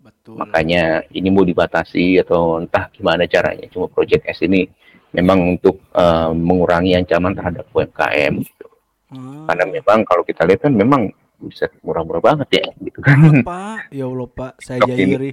Betul. 0.03 0.41
Makanya 0.41 1.05
ini 1.13 1.29
mau 1.29 1.45
dibatasi 1.45 2.19
atau 2.25 2.59
entah 2.59 2.89
gimana 2.91 3.29
caranya. 3.29 3.69
Cuma 3.71 3.87
Project 3.93 4.25
S 4.27 4.43
ini 4.43 4.67
memang 5.15 5.57
untuk 5.57 5.79
uh, 5.95 6.35
mengurangi 6.35 6.99
ancaman 6.99 7.33
terhadap 7.33 7.65
UMKM 7.71 8.35
gitu. 8.43 8.67
Ah, 9.15 9.47
Karena 9.49 9.65
memang 9.71 10.03
kalau 10.03 10.27
kita 10.27 10.43
lihat 10.43 10.67
kan 10.67 10.75
memang 10.75 11.09
bisa 11.39 11.71
murah-murah 11.81 12.23
banget 12.23 12.49
ya 12.59 12.67
gitu 12.83 12.99
kan. 12.99 13.41
Pak, 13.41 13.89
ya 13.99 14.05
Allah 14.05 14.29
Pak, 14.29 14.53
saya 14.59 14.79
Stok 14.83 14.89
jadi 14.91 15.03
ini. 15.03 15.15
iri. 15.15 15.31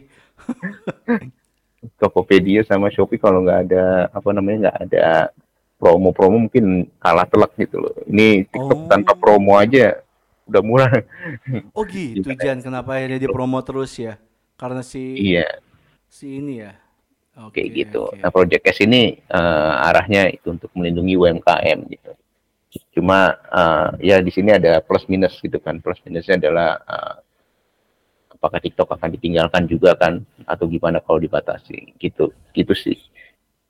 Tokopedia 1.97 2.61
sama 2.61 2.93
Shopee 2.93 3.17
kalau 3.17 3.41
nggak 3.41 3.59
ada 3.69 3.85
apa 4.13 4.29
namanya 4.29 4.69
nggak 4.69 4.77
ada 4.85 5.05
promo-promo 5.81 6.45
mungkin 6.45 6.85
kalah 7.01 7.25
telak 7.25 7.57
gitu 7.57 7.81
loh. 7.81 7.93
Ini 8.05 8.45
TikTok 8.45 8.85
Oh. 8.85 8.89
tanpa 8.89 9.17
promo 9.17 9.57
aja 9.57 9.97
udah 10.45 10.61
murah. 10.61 10.93
Oh 11.73 11.81
gitu? 11.89 12.21
Jan, 12.37 12.61
kenapa 12.61 13.01
akhirnya 13.01 13.17
dipromo 13.17 13.57
terus 13.65 13.97
ya? 13.97 14.21
Karena 14.61 14.85
si 14.85 15.17
iya, 15.17 15.57
si 16.05 16.37
ini 16.37 16.61
ya. 16.61 16.77
Kayak 17.49 17.69
Oke, 17.71 17.79
gitu. 17.81 18.01
oke. 18.05 18.21
Nah, 18.21 18.29
Project 18.29 18.63
S 18.69 18.79
ini 18.85 19.17
eh, 19.17 19.85
arahnya 19.89 20.29
itu 20.29 20.53
untuk 20.53 20.69
melindungi 20.77 21.17
UMKM 21.17 21.79
gitu. 21.89 22.11
Cuma 22.93 23.33
eh, 23.33 24.13
ya 24.13 24.15
di 24.21 24.29
sini 24.29 24.53
ada 24.53 24.77
plus 24.85 25.09
minus 25.09 25.39
gitu 25.41 25.57
kan. 25.57 25.81
Plus 25.81 25.97
minusnya 26.05 26.37
adalah 26.37 26.77
eh, 26.77 27.15
apakah 28.37 28.59
TikTok 28.61 28.93
akan 28.93 29.09
ditinggalkan 29.17 29.65
juga 29.65 29.97
kan 29.97 30.21
atau 30.45 30.69
gimana 30.69 31.01
kalau 31.01 31.17
dibatasi 31.17 31.97
gitu. 31.97 32.29
Gitu 32.53 32.73
sih. 32.77 32.99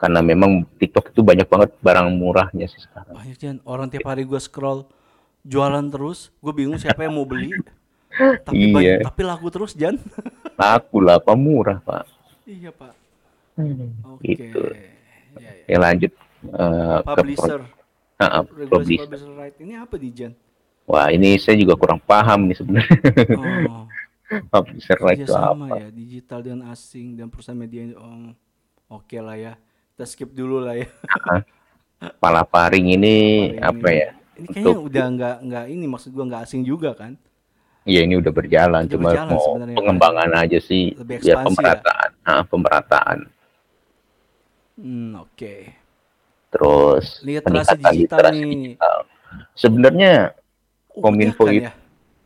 Karena 0.01 0.19
memang 0.25 0.65
TikTok 0.81 1.13
itu 1.13 1.21
banyak 1.21 1.45
banget 1.45 1.69
barang 1.77 2.09
murahnya 2.17 2.65
sih 2.65 2.81
sekarang. 2.81 3.13
Banyak 3.13 3.37
Jan, 3.37 3.57
orang 3.69 3.87
tiap 3.93 4.09
hari 4.09 4.25
gue 4.25 4.41
scroll 4.41 4.89
jualan 5.45 5.85
terus, 5.93 6.33
gue 6.41 6.53
bingung 6.53 6.81
siapa 6.81 7.05
yang 7.05 7.21
mau 7.21 7.25
beli. 7.25 7.53
Iya. 7.53 7.61
Tapi 8.45 8.75
banyak, 8.75 9.07
tapi 9.07 9.21
laku 9.23 9.47
terus 9.47 9.71
Jan. 9.71 9.95
Laku 10.59 10.99
lah, 10.99 11.15
apa 11.15 11.31
murah 11.31 11.79
pak. 11.79 12.03
iya 12.43 12.67
Pak. 12.67 12.91
Oke. 14.07 14.25
Gitu. 14.29 14.61
Ya, 15.37 15.51
ya. 15.51 15.51
Ya 15.67 15.77
lanjut 15.77 16.11
ke 16.11 16.65
Publisher, 17.05 17.59
pro- 17.61 17.77
ah, 18.19 18.41
regulasi 18.43 18.67
publisher. 18.97 19.03
publisher 19.05 19.31
right 19.33 19.55
ini 19.57 19.73
apa 19.75 19.95
di 19.95 20.09
Jan? 20.09 20.33
Wah 20.83 21.07
ini 21.07 21.37
saya 21.37 21.55
juga 21.55 21.75
kurang 21.75 22.01
paham 22.01 22.49
nih 22.49 22.57
sebenarnya 22.57 22.97
Oh, 23.37 23.85
publisher 24.53 24.97
right 24.97 25.19
itu 25.19 25.31
apa. 25.31 25.65
ya, 25.77 25.87
digital 25.89 26.39
dan 26.41 26.59
asing 26.65 27.15
dan 27.15 27.27
perusahaan 27.27 27.55
media. 27.55 27.93
Oh, 27.95 28.33
oke 28.91 29.17
lah 29.17 29.35
ya. 29.35 29.53
Kita 29.91 30.03
skip 30.05 30.31
dulu 30.31 30.59
lah 30.59 30.75
ya. 30.75 30.87
Palaparing 32.17 32.87
ini 32.91 33.15
Paling 33.53 33.61
apa 33.61 33.87
ini. 33.87 33.99
ya? 33.99 34.09
Ini 34.33 34.47
kayaknya 34.47 34.65
Untuk- 34.65 34.85
udah 34.89 35.05
nggak 35.07 35.35
nggak 35.43 35.65
ini 35.69 35.85
maksud 35.85 36.09
gua 36.09 36.25
nggak 36.25 36.43
asing 36.43 36.63
juga 36.63 36.91
kan? 36.91 37.13
Iya 37.81 38.05
ini 38.05 38.13
udah 38.15 38.29
berjalan, 38.29 38.85
Udah 38.85 38.91
cuma 38.91 39.09
berjalan 39.09 39.29
mau 39.31 39.45
Pak. 39.57 39.73
pengembangan 39.73 40.29
aja 40.35 40.59
sih, 40.59 40.93
Lebih 40.93 41.17
ya 41.19 41.35
pemerataan, 41.39 42.09
Ah, 42.21 42.41
pemerataan. 42.43 43.17
Hmm, 44.75 45.19
oke. 45.19 45.55
Terus 46.51 47.05
Literasi 47.21 47.75
peningkatan 47.75 47.79
digital 47.79 48.19
literasi 48.19 48.37
nih. 48.37 48.49
digital. 48.75 48.97
Sebenarnya 49.55 50.13
Oh, 50.91 51.07
Kominfo 51.07 51.47
kan 51.47 51.53
itu- 51.55 51.63
ya? 51.63 51.71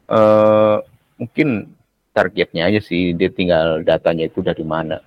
eh, 0.09 0.77
mungkin 1.15 1.69
targetnya 2.09 2.65
aja 2.65 2.81
sih, 2.81 3.13
dia 3.13 3.29
tinggal 3.29 3.85
datanya 3.85 4.25
itu 4.25 4.41
dari 4.41 4.65
mana. 4.65 4.98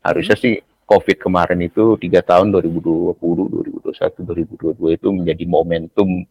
Harusnya 0.00 0.32
Hmm. 0.32 0.44
sih 0.48 0.54
COVID 0.82 1.20
kemarin 1.20 1.60
itu 1.60 1.96
tiga 1.96 2.20
tahun 2.20 2.48
2020, 2.50 3.48
2021, 3.48 4.24
2022 4.24 4.92
itu 4.92 5.08
menjadi 5.08 5.44
momentum 5.44 6.24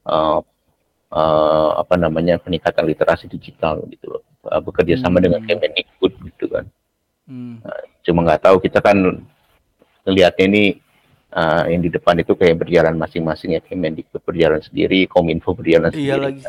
eh, 0.00 0.40
eh, 1.12 1.70
apa 1.76 1.94
namanya 1.94 2.38
peningkatan 2.38 2.86
literasi 2.86 3.26
digital 3.26 3.82
gitu 3.90 4.06
loh. 4.08 4.22
Bekerja 4.40 4.96
sama 4.96 5.18
Hmm. 5.18 5.24
dengan 5.28 5.40
Kemendikbud 5.44 6.12
gitu 6.24 6.46
kan. 6.46 6.64
Hmm. 7.26 7.58
Cuma 8.00 8.22
nggak 8.22 8.40
tahu 8.40 8.62
kita 8.62 8.78
kan 8.80 8.96
ngelihatnya 10.10 10.44
ini 10.50 10.64
eh, 11.30 11.62
yang 11.70 11.80
di 11.80 11.88
depan 11.88 12.18
itu 12.18 12.34
kayak 12.34 12.58
berjalan 12.58 12.98
masing-masing 12.98 13.54
ya 13.54 13.62
Kemendikbud 13.62 14.20
berjalan 14.20 14.58
sendiri, 14.58 15.06
Kominfo 15.06 15.54
berjalan 15.54 15.94
Iya 15.94 16.18
sendiri. 16.18 16.20
lagi. 16.20 16.42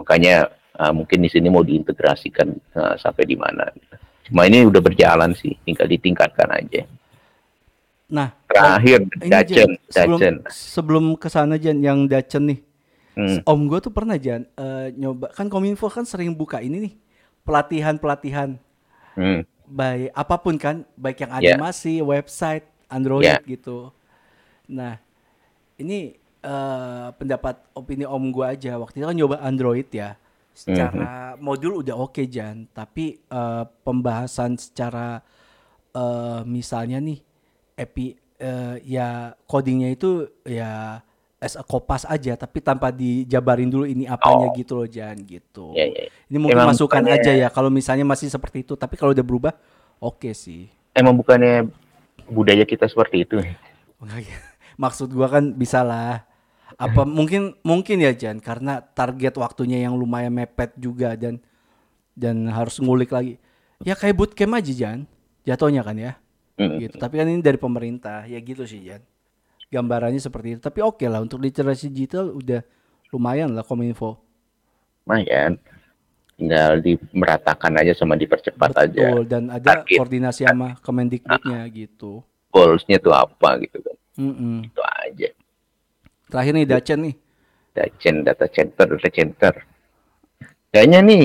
Makanya 0.00 0.34
eh, 0.80 0.92
mungkin 0.96 1.18
di 1.20 1.28
sini 1.28 1.52
mau 1.52 1.60
diintegrasikan 1.60 2.48
eh, 2.50 2.94
sampai 2.96 3.24
di 3.28 3.36
mana. 3.36 3.68
gitu. 3.76 3.94
Cuma 4.32 4.48
ini 4.48 4.64
udah 4.64 4.80
berjalan 4.80 5.36
sih, 5.36 5.52
tinggal 5.62 5.84
ditingkatkan 5.84 6.48
aja. 6.48 6.88
Nah, 8.08 8.32
Terakhir 8.48 9.04
Dacen, 9.20 9.70
sebelum 9.88 10.18
Dacen. 10.20 10.34
sebelum 10.48 11.04
ke 11.16 11.28
sana 11.28 11.60
Jan 11.60 11.80
yang 11.80 12.08
Dacen 12.08 12.48
nih. 12.48 12.60
Hmm, 13.14 13.38
Om 13.46 13.60
gue 13.70 13.78
tuh 13.78 13.94
pernah 13.94 14.18
Jan 14.18 14.42
eh, 14.58 14.90
nyoba 14.90 15.30
kan 15.30 15.46
Kominfo 15.46 15.86
kan 15.86 16.02
sering 16.02 16.34
buka 16.34 16.58
ini 16.58 16.82
nih 16.82 16.94
pelatihan-pelatihan 17.46 18.58
hmm, 19.14 19.46
baik 19.66 20.10
apa 20.12 20.34
pun 20.40 20.54
kan 20.60 20.76
baik 20.96 21.24
yang 21.24 21.32
Ya. 21.40 21.56
animasi, 21.56 22.00
website, 22.04 22.64
Android 22.88 23.24
Ya. 23.26 23.40
gitu. 23.44 23.90
Nah, 24.68 25.00
ini 25.80 26.16
eh, 26.44 27.08
pendapat 27.16 27.56
opini 27.72 28.04
Om 28.04 28.28
gue 28.32 28.46
aja 28.46 28.76
waktu 28.76 29.00
itu 29.00 29.06
kan 29.08 29.16
nyoba 29.16 29.36
Android 29.40 29.88
ya. 29.90 30.16
Secara 30.54 31.34
modul 31.40 31.82
udah 31.82 31.96
oke 31.98 32.22
Jan, 32.30 32.68
tapi 32.70 33.18
eh, 33.18 33.64
pembahasan 33.82 34.54
secara 34.60 35.18
eh, 35.94 36.40
misalnya 36.46 36.98
nih 37.02 37.18
epi 37.74 38.14
eh, 38.38 38.76
ya 38.86 39.34
codingnya 39.48 39.90
itu 39.94 40.28
ya 40.46 41.00
as 41.44 41.54
a 41.54 41.62
kopas 41.62 42.02
aja 42.04 42.32
tapi 42.34 42.58
tanpa 42.58 42.88
dijabarin 42.88 43.68
dulu 43.68 43.84
ini 43.84 44.08
apanya 44.08 44.48
Oh. 44.48 44.56
gitu 44.56 44.72
loh 44.80 44.88
Jan 44.88 45.20
gitu. 45.20 45.76
Ya, 45.76 45.84
ya. 45.86 46.08
Ini 46.26 46.36
mungkin 46.40 46.56
Emang 46.56 46.72
masukan 46.72 47.04
bukannya- 47.04 47.20
aja 47.20 47.32
ya 47.36 47.48
kalau 47.48 47.68
misalnya 47.68 48.02
masih 48.02 48.26
seperti 48.26 48.64
itu, 48.64 48.72
tapi 48.74 48.96
kalau 48.96 49.12
udah 49.12 49.20
berubah 49.20 49.52
oke 49.98 50.32
sih. 50.32 50.72
Emang 50.90 51.12
bukannya 51.12 51.68
budaya 52.26 52.64
kita 52.64 52.88
seperti 52.88 53.22
itu? 53.22 53.36
Ya. 53.44 54.40
Maksud 54.74 55.12
gua 55.12 55.28
kan 55.28 55.52
bisa 55.52 55.84
lah. 55.84 56.24
Apa 56.74 57.04
mungkin 57.18 57.54
mungkin 57.60 58.00
ya 58.00 58.10
Jan 58.10 58.40
karena 58.40 58.80
target 58.80 59.36
waktunya 59.36 59.78
yang 59.80 59.94
lumayan 59.94 60.32
mepet 60.32 60.74
juga 60.74 61.14
dan 61.14 61.38
dan 62.12 62.48
harus 62.48 62.78
ngulik 62.78 63.10
lagi. 63.10 63.36
Ya 63.82 63.94
kayak 63.94 64.16
bootcamp 64.16 64.56
aja 64.56 64.72
Jan. 64.72 65.06
Jatuhnya 65.44 65.84
kan 65.84 65.94
ya. 65.94 66.12
Hmm. 66.56 66.78
Gitu. 66.78 66.96
Tapi 66.96 67.14
kan 67.18 67.26
ini 67.26 67.42
dari 67.42 67.58
pemerintah. 67.58 68.24
Ya 68.24 68.38
gitu 68.38 68.64
sih 68.64 68.80
Jan. 68.80 69.02
Gambarannya 69.74 70.22
seperti 70.22 70.54
itu. 70.54 70.60
Tapi 70.62 70.78
oke 70.78 71.02
lah 71.10 71.18
untuk 71.18 71.42
literasi 71.42 71.90
digital 71.90 72.30
udah 72.30 72.62
lumayan 73.10 73.50
lah 73.50 73.66
Kominfo. 73.66 74.22
Lumayan. 75.02 75.58
Tinggal 76.34 76.82
dimeratakan 76.82 77.78
aja 77.78 77.94
sama 77.94 78.14
dipercepat 78.14 78.70
aja. 78.74 79.02
Betul 79.10 79.22
dan 79.26 79.50
ada 79.50 79.82
Target. 79.82 79.98
koordinasi 79.98 80.42
sama 80.46 80.78
Kemendikbudnya 80.82 81.62
gitu. 81.70 82.22
Goalsnya 82.54 83.02
tuh 83.02 83.14
apa 83.14 83.58
gitu 83.62 83.82
kan. 83.82 83.96
Mm-mm. 84.18 84.70
Itu 84.70 84.82
aja. 84.82 85.28
Terakhir 86.30 86.52
nih 86.54 86.66
Dacen 86.66 86.98
nih. 87.02 87.14
Dacen 87.74 88.14
data 88.22 88.46
center, 88.46 88.86
data 88.94 89.10
center. 89.10 89.52
Kayaknya 90.74 90.98
nih 91.06 91.24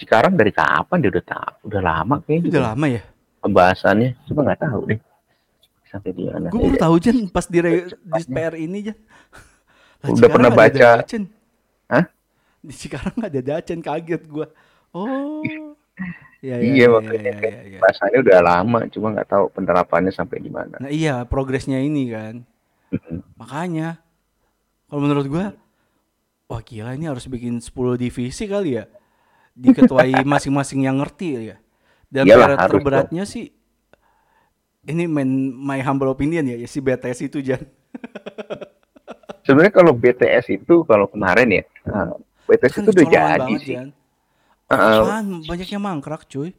sekarang 0.00 0.36
dari 0.36 0.52
kapan 0.52 1.00
dia 1.00 1.10
udah 1.12 1.24
tahu? 1.24 1.72
Udah 1.72 1.80
lama 1.80 2.14
kayaknya. 2.24 2.48
Udah 2.52 2.64
lama 2.72 2.86
ya? 2.88 3.02
Pembahasannya, 3.40 4.10
cuma 4.28 4.40
nggak 4.44 4.60
tahu 4.68 4.80
deh. 4.92 5.00
Sampai 5.88 6.12
di 6.12 6.28
mana. 6.28 6.52
Gue 6.52 6.76
tahu 6.76 6.94
Jan 7.00 7.32
pas 7.32 7.48
di, 7.48 7.58
di 7.64 8.22
PR 8.28 8.54
ini 8.60 8.78
Jan. 8.92 8.98
Lah, 10.04 10.08
Udah 10.14 10.28
pernah 10.28 10.50
baca. 10.52 10.88
Dacen. 11.00 11.24
Hah? 11.88 12.04
Di 12.60 12.74
Cikarang 12.76 13.16
nggak 13.16 13.32
ada 13.32 13.42
Dacen 13.42 13.80
kaget 13.80 14.22
gue. 14.28 14.46
Oh. 14.92 15.40
Ya, 16.38 16.54
ya, 16.54 16.62
Iya 16.62 16.86
ya, 16.86 16.88
makanya 16.94 17.18
ya, 17.18 17.34
ya, 17.34 17.60
ya. 17.66 17.78
pembahasannya 17.82 18.18
udah 18.22 18.38
lama, 18.46 18.78
cuma 18.94 19.06
nggak 19.10 19.26
tahu 19.26 19.44
penerapannya 19.50 20.12
sampai 20.14 20.38
di 20.38 20.50
mana. 20.54 20.78
Nah 20.78 20.92
iya 20.92 21.26
progresnya 21.26 21.82
ini 21.82 22.14
kan. 22.14 22.46
Makanya 23.34 23.98
kalau 24.86 25.00
menurut 25.02 25.26
gue, 25.26 25.44
wah 26.46 26.62
gila 26.62 26.94
ini 26.94 27.10
harus 27.10 27.26
bikin 27.26 27.58
10 27.58 27.74
divisi 27.98 28.46
kali 28.46 28.78
ya. 28.78 28.86
Diketuai 29.58 30.22
masing-masing 30.22 30.86
yang 30.86 31.02
ngerti 31.02 31.50
ya. 31.50 31.58
Dan 32.06 32.24
Iyalah, 32.24 32.38
PR 32.38 32.50
harus 32.54 32.70
terberatnya 32.70 33.24
sih 33.26 33.57
ini 34.86 35.04
main 35.08 35.30
my 35.54 35.80
humble 35.80 36.12
opinion 36.12 36.46
ya, 36.46 36.56
ya 36.60 36.68
si 36.68 36.78
BTS 36.78 37.26
itu 37.26 37.42
Jan. 37.42 37.62
Sebenarnya 39.48 39.72
kalau 39.72 39.96
BTS 39.96 40.52
itu 40.52 40.84
kalau 40.84 41.08
kemarin 41.08 41.48
ya, 41.48 41.62
nah, 41.88 42.12
BTS 42.44 42.72
Kan 42.76 42.82
itu 42.84 42.90
udah 42.92 43.06
jadi 43.08 43.38
banget, 43.40 43.60
sih. 43.64 43.74
Jan. 43.74 43.88
Heeh. 44.68 45.00
Apaan? 45.00 45.26
banyak 45.48 45.68
yang 45.72 45.82
mangkrak 45.82 46.22
cuy. 46.28 46.52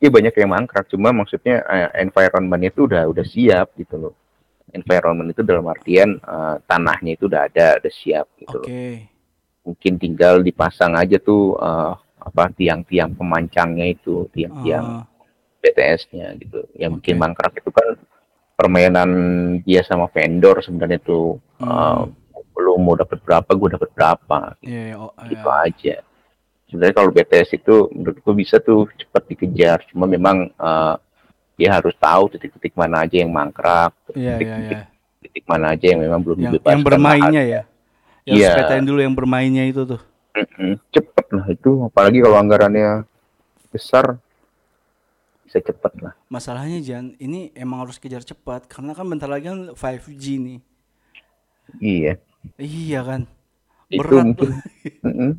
ya 0.00 0.08
banyak 0.08 0.32
yang 0.32 0.48
mangkrak 0.48 0.88
cuma 0.88 1.12
maksudnya 1.12 1.60
uh, 1.68 1.92
environment 1.98 2.62
itu 2.64 2.88
udah 2.88 3.04
udah 3.04 3.20
siap 3.20 3.68
gitu 3.76 4.00
loh 4.00 4.14
environment 4.72 5.28
itu 5.28 5.44
dalam 5.44 5.66
artian 5.68 6.16
uh, 6.24 6.56
tanahnya 6.64 7.18
itu 7.20 7.28
udah 7.28 7.44
ada 7.44 7.76
udah 7.76 7.92
siap 7.92 8.24
gitu 8.40 8.64
Oke. 8.64 8.64
loh 8.64 8.70
mungkin 9.60 9.92
tinggal 10.00 10.40
dipasang 10.40 10.96
aja 10.96 11.20
tuh 11.20 11.52
uh, 11.60 11.92
apa 12.16 12.48
tiang-tiang 12.56 13.12
pemancangnya 13.12 13.92
itu 13.92 14.24
tiang-tiang 14.32 15.04
Ah, 15.04 15.04
BTS-nya 15.60 16.34
gitu 16.36 16.64
yang 16.74 16.96
bikin 16.96 17.16
Oke. 17.16 17.20
mangkrak 17.20 17.52
itu 17.54 17.70
kan 17.70 17.96
permainan 18.54 19.10
dia 19.62 19.80
sama 19.80 20.06
vendor 20.06 20.60
sebenarnya 20.60 20.98
tuh 20.98 21.36
uh, 21.60 22.04
Hmm. 22.04 22.16
lu 22.60 22.76
mau 22.76 22.92
dapat 22.92 23.16
berapa 23.20 23.48
gue 23.50 23.68
dapat 23.72 23.88
berapa 23.90 24.38
Iya, 24.60 24.92
iya, 24.92 24.94
oh, 24.94 25.08
gitu 25.24 25.48
iya. 25.48 25.64
aja 25.64 25.96
sebenarnya 26.66 26.92
kalau 26.92 27.08
BTS 27.10 27.56
itu 27.56 27.74
menurut 27.88 28.20
gue 28.20 28.34
bisa 28.36 28.60
tuh 28.60 28.84
cepat 28.94 29.22
dikejar 29.26 29.78
cuma 29.88 30.04
memang 30.04 30.52
uh, 30.54 31.00
dia 31.56 31.72
harus 31.72 31.96
tahu 31.96 32.28
titik-titik 32.28 32.76
mana 32.76 33.08
aja 33.08 33.16
yang 33.16 33.32
mangkrak 33.32 33.96
Iya, 34.12 34.12
iya, 34.12 34.36
titik-titik 34.36 34.80
titik 35.20 35.44
mana 35.44 35.72
aja 35.72 35.86
yang 35.88 36.00
memang 36.00 36.20
belum 36.20 36.36
Yang, 36.36 36.52
dibebaskan 36.52 36.68
yang 36.70 36.82
bermainnya 36.84 37.42
ya. 37.42 37.62
Yang 38.28 38.36
Iya. 38.36 38.50
sepetain 38.52 38.84
dulu 38.84 39.00
yang 39.00 39.14
bermainnya 39.16 39.64
itu 39.64 39.82
tuh. 39.88 40.00
Mm-mm. 40.30 40.72
cepet 40.92 41.26
lah 41.32 41.46
itu 41.48 41.70
apalagi 41.82 42.18
kalau 42.20 42.36
anggarannya 42.36 43.08
besar 43.68 44.20
bisa 45.50 45.58
cepet 45.58 45.92
lah 45.98 46.14
Masalahnya 46.30 46.78
Jan, 46.78 47.18
ini 47.18 47.50
emang 47.58 47.82
harus 47.82 47.98
kejar 47.98 48.22
cepat 48.22 48.70
karena 48.70 48.94
kan 48.94 49.02
bentar 49.02 49.26
lagi 49.26 49.50
kan 49.50 49.74
5G 49.74 50.38
nih. 50.38 50.58
iya 51.82 52.14
Iya 52.54 53.00
kan. 53.02 53.20
itu 53.90 53.98
Berat 53.98 54.24
mungkin 54.30 54.50
Mm-mm. 55.06 55.30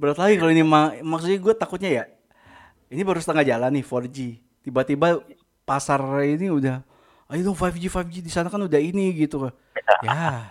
berat 0.00 0.16
lagi 0.16 0.40
kalau 0.40 0.52
ini 0.56 0.64
ma- 0.64 0.96
maksudnya 1.04 1.36
gue 1.36 1.52
takutnya 1.52 1.90
ya. 1.92 2.04
Ini 2.88 3.04
baru 3.04 3.20
setengah 3.20 3.44
jalan 3.44 3.70
nih 3.76 3.84
4G. 3.84 4.18
Tiba-tiba 4.64 5.20
pasar 5.68 6.00
ini 6.24 6.48
udah 6.48 6.80
ayo 7.30 7.40
dong 7.44 7.58
5G 7.60 7.86
5G 7.92 8.24
di 8.24 8.32
sana 8.32 8.48
kan 8.48 8.64
udah 8.64 8.80
ini 8.80 9.12
gitu. 9.14 9.52
Ya. 10.02 10.48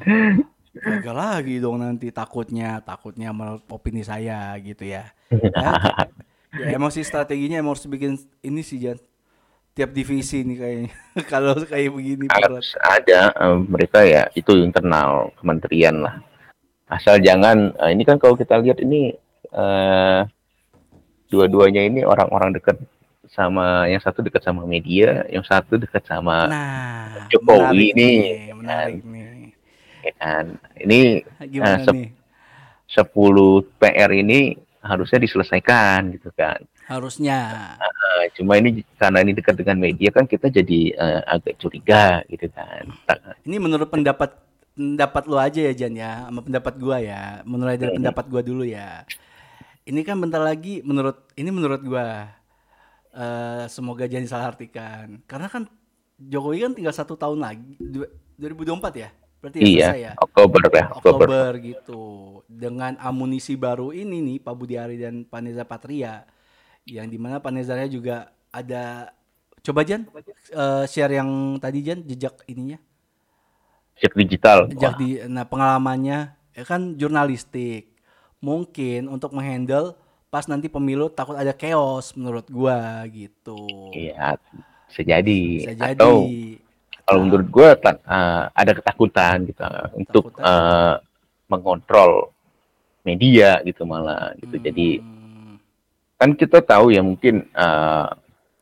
Gagal 0.76 1.16
lagi 1.16 1.54
dong 1.56 1.80
nanti 1.80 2.12
takutnya, 2.12 2.84
takutnya 2.84 3.32
opini 3.68 4.00
saya 4.04 4.56
gitu 4.60 4.84
ya. 4.88 5.12
Ya, 5.56 5.72
ya 6.58 6.76
emang 6.76 6.90
sih 6.92 7.04
strateginya 7.04 7.60
emang 7.60 7.76
harus 7.76 7.86
bikin 7.88 8.16
ini 8.42 8.60
sih 8.64 8.78
Jan. 8.80 8.98
Tiap 9.76 9.90
divisi 9.92 10.40
nih 10.40 10.56
kayaknya. 10.56 10.90
Kalau 11.32 11.54
kayak 11.62 11.90
begini 11.92 12.26
berat. 12.32 12.52
harus 12.58 12.68
ada 12.80 13.20
eh, 13.34 13.56
mereka 13.68 14.00
ya 14.04 14.22
itu 14.34 14.52
internal 14.58 15.30
kementerian 15.38 16.02
lah 16.02 16.14
asal 16.88 17.18
jangan 17.18 17.74
eh, 17.82 17.90
ini 17.94 18.02
kan 18.06 18.16
kalau 18.18 18.34
kita 18.38 18.58
lihat 18.62 18.78
ini 18.82 19.14
eh, 19.52 20.20
dua-duanya 21.26 21.82
ini 21.86 22.06
orang-orang 22.06 22.54
dekat 22.54 22.78
sama 23.26 23.90
yang 23.90 23.98
satu 23.98 24.22
dekat 24.22 24.42
sama 24.46 24.62
media 24.64 25.26
yang 25.26 25.42
satu 25.42 25.74
dekat 25.76 26.06
sama 26.06 26.46
Nah, 26.46 27.26
Jokowi 27.26 27.90
menarik 27.90 27.98
nih, 27.98 28.16
nih, 28.22 28.54
menarik 28.54 29.02
nih. 29.02 29.50
ya 30.06 30.12
kan 30.22 30.44
ini 30.78 30.98
Gimana 31.50 31.82
sep- 31.82 31.96
nih? 31.98 32.08
10 32.86 33.66
PR 33.82 34.10
ini 34.14 34.54
harusnya 34.86 35.18
diselesaikan 35.18 36.14
gitu 36.14 36.30
kan 36.32 36.62
Harusnya. 36.86 37.38
Eh, 37.82 38.30
cuma 38.32 38.54
ini 38.56 38.86
karena 38.94 39.18
ini 39.18 39.34
dekat 39.34 39.58
dengan 39.58 39.74
media 39.76 40.08
kan 40.08 40.22
kita 40.22 40.46
jadi 40.46 40.94
eh, 40.94 41.20
agak 41.26 41.58
curiga 41.58 42.22
gitu 42.26 42.46
kan 42.48 42.86
Tak- 43.04 43.42
Ini 43.42 43.58
menurut 43.58 43.90
pendapat 43.90 44.38
pendapat 44.72 45.22
lu 45.24 45.34
aja 45.34 45.60
ya 45.62 45.72
Jan 45.72 45.94
ya, 45.94 46.24
sama 46.24 46.40
pendapat 46.40 46.76
gua 46.76 47.00
ya. 47.00 47.40
Menurut 47.42 47.74
dari 47.74 47.90
pendapat 47.92 48.24
gua 48.28 48.38
dulu 48.40 48.62
ya. 48.62 49.02
Ini 49.82 50.00
kan 50.02 50.14
bentar 50.16 50.38
lagi 50.38 50.78
menurut 50.82 51.26
ini 51.34 51.50
menurut 51.50 51.80
gua 51.80 52.28
eh 53.10 53.64
semoga 53.66 54.04
jangan 54.04 54.28
salah 54.28 54.52
artikan. 54.52 55.24
Karena 55.24 55.48
kan 55.48 55.66
Jokowi 56.16 56.62
kan 56.62 56.72
tinggal 56.72 56.92
satu 56.92 57.12
tahun 57.12 57.40
lagi, 57.40 57.76
du- 57.76 58.08
2024 58.36 58.94
ya. 58.96 59.10
Berarti 59.40 59.58
ya 59.62 59.66
iya 59.68 59.90
ya. 59.94 60.12
Oktober 60.18 60.62
ya 60.72 60.84
Oktober. 60.90 61.26
Oktober 61.28 61.50
gitu. 61.60 62.02
Dengan 62.48 62.96
amunisi 62.98 63.54
baru 63.54 63.92
ini 63.92 64.22
nih 64.24 64.36
Pak 64.40 64.54
Budi 64.56 64.74
Ari 64.80 64.96
dan 64.96 65.22
Pak 65.28 65.40
Neza 65.44 65.64
Patria 65.66 66.24
yang 66.86 67.10
di 67.10 67.18
mana 67.18 67.42
Pak 67.42 67.50
Nezarnya 67.50 67.90
juga 67.90 68.30
ada 68.54 69.10
coba 69.60 69.82
Jan 69.82 70.06
eh, 70.54 70.84
share 70.86 71.18
yang 71.18 71.58
tadi 71.58 71.82
Jan 71.82 72.00
jejak 72.06 72.46
ininya. 72.46 72.78
Cek 73.98 74.12
digital. 74.14 74.70
Jejak 74.70 74.94
di 75.00 75.20
nah 75.26 75.44
pengalamannya. 75.44 76.32
Ya 76.56 76.64
kan 76.64 76.96
jurnalistik. 76.96 77.92
Mungkin 78.40 79.08
untuk 79.08 79.32
menghandle 79.32 79.96
pas 80.28 80.44
nanti 80.46 80.68
pemilu 80.68 81.08
takut 81.08 81.32
ada 81.32 81.52
chaos 81.56 82.12
menurut 82.12 82.44
gua 82.52 83.02
gitu. 83.08 83.56
Iya, 83.96 84.36
bisa 84.88 85.02
jadi. 85.02 85.40
bisa 85.64 85.72
jadi. 85.74 85.96
Atau 85.96 86.28
kalau 87.06 87.22
menurut 87.22 87.46
gue 87.46 87.68
ada 88.52 88.72
ketakutan 88.72 89.46
gitu 89.46 89.62
uh, 89.62 89.88
untuk 89.94 90.24
Ketakutan. 90.28 90.42
uh, 90.44 90.94
mengontrol 91.46 92.34
media 93.00 93.62
gitu 93.62 93.86
malah 93.86 94.34
gitu. 94.36 94.58
Jadi 94.58 94.98
Hmm, 94.98 95.62
kan 96.16 96.30
kita 96.32 96.58
tahu 96.58 96.90
ya 96.90 97.00
mungkin 97.00 97.46
uh, 97.54 98.10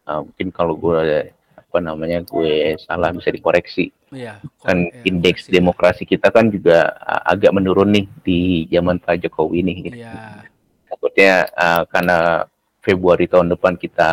uh, 0.05 0.21
mungkin 0.23 0.49
kalau 0.51 0.77
gue 0.77 1.33
apa 1.55 1.79
namanya 1.81 2.21
gue 2.23 2.77
salah 2.79 3.11
bisa 3.11 3.33
dikoreksi. 3.33 3.89
iya 4.13 4.39
Kan 4.61 4.85
ya, 4.85 5.03
indeks 5.05 5.49
koreksi. 5.49 5.51
demokrasi 5.51 6.03
kita 6.05 6.29
kan 6.29 6.47
juga 6.47 6.93
uh, 6.95 7.23
agak 7.27 7.51
menurun 7.51 7.91
nih 7.91 8.07
di 8.21 8.41
zaman 8.69 9.01
Pak 9.01 9.25
Jokowi 9.25 9.59
nih. 9.63 9.77
Gitu. 9.83 9.97
iya 9.99 10.45
Takutnya 10.87 11.49
uh, 11.51 11.83
karena 11.89 12.19
Februari 12.79 13.25
tahun 13.25 13.49
depan 13.49 13.75
kita 13.75 14.11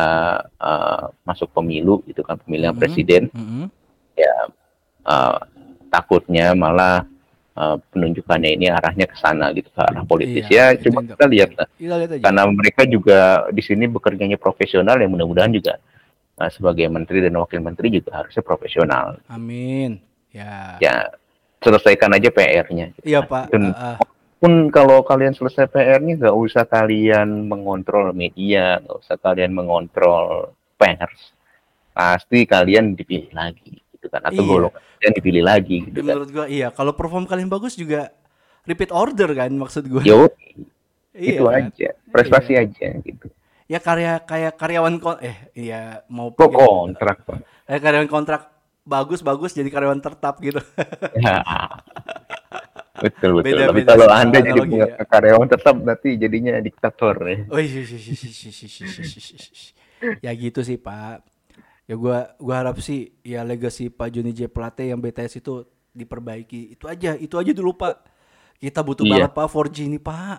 uh, 0.56 1.12
masuk 1.22 1.52
pemilu 1.52 2.00
itu 2.02 2.24
kan 2.24 2.40
pemilihan 2.40 2.72
Mhm. 2.72 2.80
presiden 2.80 3.28
Mhm. 4.16 4.50
uh, 5.02 5.38
takutnya 5.88 6.56
malah 6.56 7.04
uh, 7.52 7.76
penunjukannya 7.92 8.56
ini 8.56 8.66
arahnya 8.72 9.04
ke 9.04 9.16
sana 9.18 9.52
gitu 9.52 9.68
ke 9.68 9.80
arah 9.80 10.04
politis. 10.06 10.46
Iya, 10.48 10.72
ya 10.72 10.78
itu 10.78 10.88
cuma 10.88 11.04
kita 11.04 11.26
lihat 11.28 11.50
lah. 11.58 11.66
Kita 11.76 11.94
lihat 12.00 12.10
aja. 12.16 12.22
Karena 12.24 12.42
mereka 12.48 12.82
juga 12.88 13.20
di 13.52 13.60
sini 13.60 13.84
bekerjanya 13.88 14.38
profesional 14.40 14.96
ya 14.96 15.08
mudah-mudahan 15.10 15.52
juga 15.52 15.76
uh, 16.40 16.48
sebagai 16.48 16.88
menteri 16.88 17.20
dan 17.20 17.36
wakil 17.36 17.60
menteri 17.60 17.92
juga 17.92 18.24
harusnya 18.24 18.40
profesional. 18.40 19.20
Amin. 19.28 20.00
Ya. 20.32 20.80
Ya 20.80 21.12
selesaikan 21.62 22.10
aja 22.10 22.26
PR-nya 22.32 22.90
gitu. 22.96 23.04
iya 23.06 23.20
Pak. 23.22 23.52
Dan 23.52 23.70
Ah, 23.76 23.94
ah. 23.94 23.96
pun 24.40 24.66
kalau 24.74 25.04
kalian 25.04 25.30
selesai 25.30 25.70
PR-nya 25.70 26.18
nggak 26.18 26.34
usah 26.34 26.64
kalian 26.66 27.46
mengontrol 27.46 28.10
media 28.10 28.80
nggak 28.82 28.98
usah 28.98 29.14
kalian 29.20 29.54
mengontrol 29.54 30.50
pers 30.74 31.36
pasti 31.92 32.48
kalian 32.48 32.96
dipilih 32.96 33.30
lagi 33.36 33.78
gitu 34.02 34.10
kan 34.10 34.18
atau 34.26 34.42
iya. 34.42 34.50
golongan 34.50 34.82
yang 34.98 35.12
dipilih 35.14 35.42
lagi 35.46 35.76
gitu 35.86 36.02
menurut 36.02 36.02
kan. 36.02 36.10
Menurut 36.10 36.30
gua 36.34 36.46
iya, 36.50 36.68
kalau 36.74 36.92
perform 36.98 37.24
kalian 37.30 37.46
bagus 37.46 37.78
juga 37.78 38.10
repeat 38.66 38.90
order 38.90 39.30
kan 39.30 39.54
maksud 39.54 39.86
gua. 39.86 40.02
Yo. 40.02 40.26
Itu 41.14 41.46
kan? 41.46 41.70
aja, 41.70 41.88
prestasi 42.10 42.58
iya. 42.58 42.66
aja 42.66 42.88
gitu. 42.98 43.26
Ya 43.70 43.78
karya 43.78 44.18
kayak 44.26 44.58
karyawan 44.58 44.98
kon 44.98 45.22
eh 45.22 45.54
iya 45.54 46.02
mau 46.10 46.34
Kok 46.34 46.50
kontrak, 46.50 47.22
Pak. 47.22 47.38
Karyawan 47.70 48.10
kontrak 48.10 48.50
bagus-bagus 48.82 49.54
jadi 49.54 49.70
karyawan 49.70 50.02
tetap 50.02 50.42
gitu. 50.42 50.58
Betul 53.02 53.42
betul. 53.42 53.56
Beda, 53.58 53.64
Tapi 53.70 53.82
beda, 53.82 53.90
kalau 53.94 54.08
anda 54.10 54.38
jadi 54.38 54.60
punya 54.62 54.86
ya. 54.94 55.04
karyawan 55.06 55.48
tetap 55.50 55.74
nanti 55.82 56.08
jadinya 56.18 56.54
diktator 56.62 57.16
ya. 57.26 57.38
Oh, 57.50 57.58
iya, 57.58 57.82
iya, 57.82 57.98
iya, 57.98 58.14
iya, 58.14 58.30
iya, 58.30 58.50
iya, 58.62 59.46
iya. 60.22 60.30
ya 60.30 60.30
gitu 60.38 60.60
sih 60.62 60.78
Pak 60.78 61.31
ya 61.86 61.94
gua 61.98 62.32
gua 62.38 62.54
harap 62.62 62.78
sih 62.78 63.10
ya 63.22 63.42
legacy 63.42 63.90
Pak 63.90 64.08
Joni 64.10 64.30
J. 64.30 64.46
Plate 64.46 64.88
yang 64.88 65.02
BTS 65.02 65.42
itu 65.42 65.66
diperbaiki. 65.92 66.74
Itu 66.78 66.88
aja 66.88 67.14
itu 67.16 67.34
aja 67.36 67.52
dulu 67.52 67.76
pak. 67.76 68.00
Kita 68.56 68.80
butuh 68.80 69.04
Iya. 69.04 69.26
banget 69.26 69.30
pak 69.34 69.46
4G 69.50 69.76
ini 69.90 69.98
pak. 69.98 70.38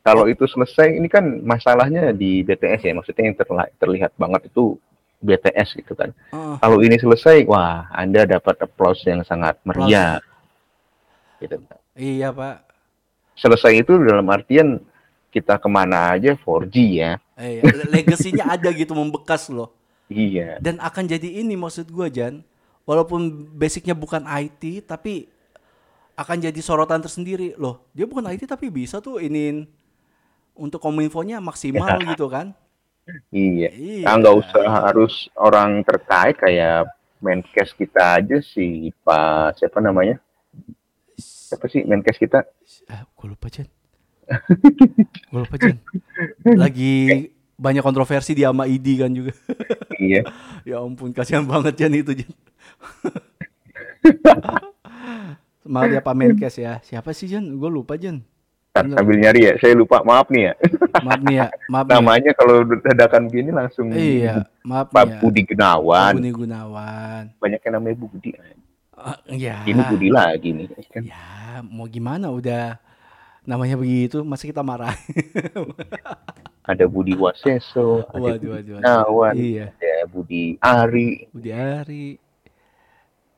Kalau 0.00 0.24
itu 0.26 0.44
selesai 0.48 0.96
ini 0.96 1.06
kan 1.06 1.24
masalahnya 1.44 2.10
di 2.12 2.40
BTS 2.40 2.80
ya. 2.84 2.92
Maksudnya 2.96 3.24
yang 3.30 3.36
terla- 3.36 3.72
terlihat 3.78 4.12
banget 4.16 4.48
itu 4.48 4.76
BTS 5.20 5.76
gitu 5.76 5.92
kan. 5.92 6.10
Ah, 6.32 6.56
kalau 6.58 6.80
ini 6.80 6.96
selesai 6.96 7.44
wah 7.44 7.88
anda 7.92 8.24
dapat 8.24 8.56
applause 8.64 9.04
yang 9.04 9.20
sangat 9.24 9.60
meriah. 9.64 10.18
Gitu. 11.40 11.56
Iya 11.96 12.32
pak. 12.32 12.64
Selesai 13.36 13.72
itu 13.80 13.96
dalam 14.00 14.24
artian 14.28 14.80
kita 15.30 15.56
ke 15.56 15.68
mana 15.70 16.16
aja 16.16 16.36
4G 16.36 16.76
ya. 16.96 17.12
Eh, 17.40 17.64
legasinya 17.88 18.52
ada 18.52 18.68
gitu 18.72 18.92
membekas 18.92 19.48
loh 19.48 19.79
iya. 20.10 20.58
Dan 20.58 20.82
akan 20.82 21.06
jadi 21.06 21.40
ini 21.40 21.54
maksud 21.54 21.88
gua 21.88 22.10
Jan. 22.10 22.42
Walaupun 22.84 23.46
basicnya 23.54 23.94
bukan 23.94 24.26
IT 24.26 24.90
tapi 24.90 25.30
akan 26.18 26.36
jadi 26.42 26.60
sorotan 26.60 27.00
tersendiri. 27.00 27.54
Loh 27.54 27.86
dia 27.94 28.04
bukan 28.04 28.26
IT 28.28 28.50
tapi 28.50 28.68
bisa 28.68 28.98
tuh 28.98 29.22
iniin 29.22 29.64
untuk 30.58 30.82
kominfonya 30.82 31.38
maksimal 31.38 32.02
gitu 32.10 32.26
kan? 32.26 32.52
Iya. 33.30 33.70
Iya. 33.72 34.04
Ah, 34.10 34.18
nggak 34.18 34.36
usah 34.36 34.64
harus 34.90 35.30
orang 35.38 35.80
terkait 35.86 36.36
kayak 36.36 36.90
Menkes 37.20 37.76
kita 37.76 38.16
aja 38.20 38.40
sih 38.40 38.90
Pak 39.04 39.60
siapa 39.60 39.78
namanya? 39.78 40.18
Siapa 41.20 41.68
sih 41.68 41.84
Menkes 41.84 42.16
kita? 42.16 42.42
Ah, 42.88 43.04
gue 43.06 43.26
lupa 43.28 43.46
Jan. 43.52 43.68
Gue 45.30 45.40
lupa 45.44 45.56
Jan. 45.60 45.76
Lagi 46.56 47.28
banyak 47.60 47.84
kontroversi 47.84 48.32
di 48.32 48.40
sama 48.48 48.64
ID 48.64 49.04
kan 49.04 49.12
juga. 49.12 49.36
iya. 50.00 50.24
ya 50.68 50.80
ampun, 50.80 51.12
kasihan 51.12 51.44
banget 51.44 51.76
Jan 51.76 51.92
itu 51.92 52.16
Jan. 52.16 52.32
Semangat 55.60 55.90
ya 55.92 56.00
Pak 56.00 56.16
Menkes 56.16 56.56
ya. 56.56 56.80
Siapa 56.80 57.12
sih 57.12 57.28
Jan? 57.28 57.44
Gue 57.60 57.68
lupa 57.68 58.00
Jan. 58.00 58.24
Sambil 58.70 59.18
nyari 59.18 59.50
ya, 59.50 59.52
saya 59.60 59.74
lupa 59.76 60.00
maaf 60.06 60.30
nih 60.30 60.46
ya. 60.46 60.54
Maaf 61.04 61.20
nih 61.26 61.36
ya, 61.42 61.48
maaf 61.66 61.86
ya. 61.90 61.92
Namanya 61.98 62.30
kalau 62.38 62.62
dadakan 62.62 63.26
gini 63.26 63.50
langsung 63.50 63.90
Iya, 63.90 64.46
maaf 64.62 64.94
Pak 64.94 65.04
ya. 65.10 65.18
Budi 65.18 65.42
Gunawan. 65.42 66.12
Budi 66.14 66.30
Gunawan. 66.30 67.22
Banyak 67.42 67.60
yang 67.66 67.74
namanya 67.74 67.96
Budi. 67.98 68.30
Ah, 68.94 69.18
ya. 69.26 69.66
Ini 69.66 69.80
Budi 69.90 70.08
lagi 70.14 70.54
nih. 70.54 70.66
Kan. 70.86 71.02
Ya, 71.02 71.66
mau 71.66 71.90
gimana 71.90 72.30
udah 72.30 72.78
namanya 73.42 73.76
begitu, 73.76 74.22
masa 74.22 74.44
kita 74.44 74.60
marah? 74.60 74.94
Ada 76.70 76.86
Budi 76.86 77.16
Waseso, 77.18 78.04
ada 78.14 78.14
Waduh, 78.14 78.38
Budi 78.38 78.46
waduh. 78.46 78.76
Gunawan, 78.78 79.34
Iya, 79.34 79.66
ada 79.74 79.94
Budi 80.06 80.44
Ari. 80.62 81.26
Budi 81.34 81.50
Ari. 81.50 82.04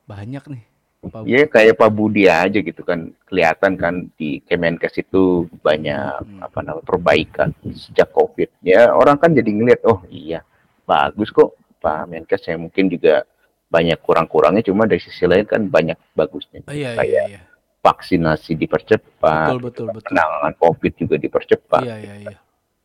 Banyak 0.05 0.45
nih. 0.53 0.65
Pak 1.03 1.27
Ya 1.27 1.43
kayak 1.49 1.81
Pak 1.81 1.91
Budi 1.91 2.31
aja 2.31 2.55
gitu 2.55 2.83
kan 2.85 3.11
kelihatan 3.27 3.75
kan 3.75 3.95
di 4.15 4.38
Kemenkes 4.45 4.95
itu 4.95 5.49
banyak 5.59 6.23
Hmm. 6.23 6.45
apa 6.45 6.62
namanya 6.62 6.85
perbaikan 6.85 7.49
sejak 7.65 8.12
COVID. 8.12 8.53
Ya 8.61 8.93
orang 8.93 9.17
kan 9.17 9.33
jadi 9.33 9.49
ngeliat 9.51 9.83
oh 9.83 9.99
iya 10.07 10.47
bagus 10.85 11.35
kok 11.35 11.57
Pak 11.81 12.07
Menkes 12.07 12.47
ya 12.47 12.55
mungkin 12.55 12.87
juga 12.87 13.27
banyak 13.67 13.99
kurang-kurangnya 13.99 14.62
cuma 14.62 14.85
dari 14.85 15.01
sisi 15.01 15.27
lain 15.27 15.43
kan 15.43 15.67
banyak 15.67 15.97
bagusnya. 16.12 16.62
Oh, 16.69 16.75
iya, 16.77 16.93
iya, 16.95 16.99
kayak 17.01 17.25
iya. 17.33 17.41
Vaksinasi 17.83 18.55
dipercepat, 18.55 19.51
Betul, 19.51 19.61
betul, 19.61 19.87
betul. 19.90 20.14
penanganan 20.14 20.55
COVID 20.57 20.92
juga 20.95 21.16
dipercepat. 21.18 21.83
Iya, 21.83 21.97
iya, 21.99 22.14
iya. 22.31 22.38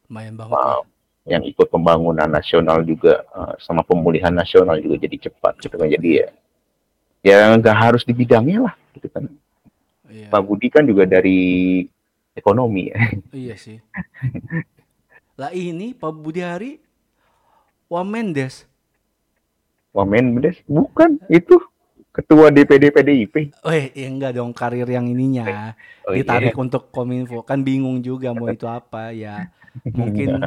Lumayan 0.10 0.34
banget. 0.36 0.54
Wow. 0.58 0.82
ya. 0.84 0.96
yang 1.28 1.44
ikut 1.44 1.68
pembangunan 1.68 2.26
nasional 2.26 2.82
juga 2.82 3.20
eh, 3.28 3.54
sama 3.60 3.84
pemulihan 3.84 4.32
nasional 4.32 4.80
juga 4.80 4.96
jadi 4.96 5.28
cepat 5.28 5.60
gitu 5.60 5.76
kan 5.76 5.92
jadi 5.92 6.10
ya 6.24 6.28
ya 7.20 7.38
nggak 7.60 7.76
harus 7.76 8.08
di 8.08 8.16
bidangnya 8.16 8.72
lah 8.72 8.76
gitu 8.96 9.12
kan 9.12 9.28
Iya. 10.08 10.32
Pak 10.32 10.40
Budi 10.40 10.72
kan 10.72 10.88
juga 10.88 11.04
dari 11.04 11.84
ekonomi 12.32 12.88
ya 12.88 12.98
Iya 13.36 13.56
sih. 13.60 13.78
lah 15.36 15.52
ini 15.52 15.92
Pak 15.92 16.16
Budi 16.16 16.40
Hari 16.40 16.72
Wamendes. 17.92 18.64
Wamen 19.92 20.32
Mendes 20.32 20.64
bukan 20.64 21.20
itu 21.28 21.60
ketua 22.18 22.50
DPD 22.50 22.90
PDIP 22.90 23.36
Oh 23.62 23.70
ya 23.70 23.94
enggak 23.94 24.34
dong 24.34 24.50
karir 24.50 24.90
yang 24.90 25.06
ininya. 25.06 25.78
Oh, 26.02 26.18
iya. 26.18 26.26
ditarik 26.26 26.58
untuk 26.58 26.90
kominfo. 26.90 27.46
Kan 27.46 27.62
bingung 27.62 28.02
juga 28.02 28.34
mau 28.34 28.50
itu 28.50 28.66
apa 28.66 29.14
ya. 29.14 29.54
Mungkin 29.86 30.42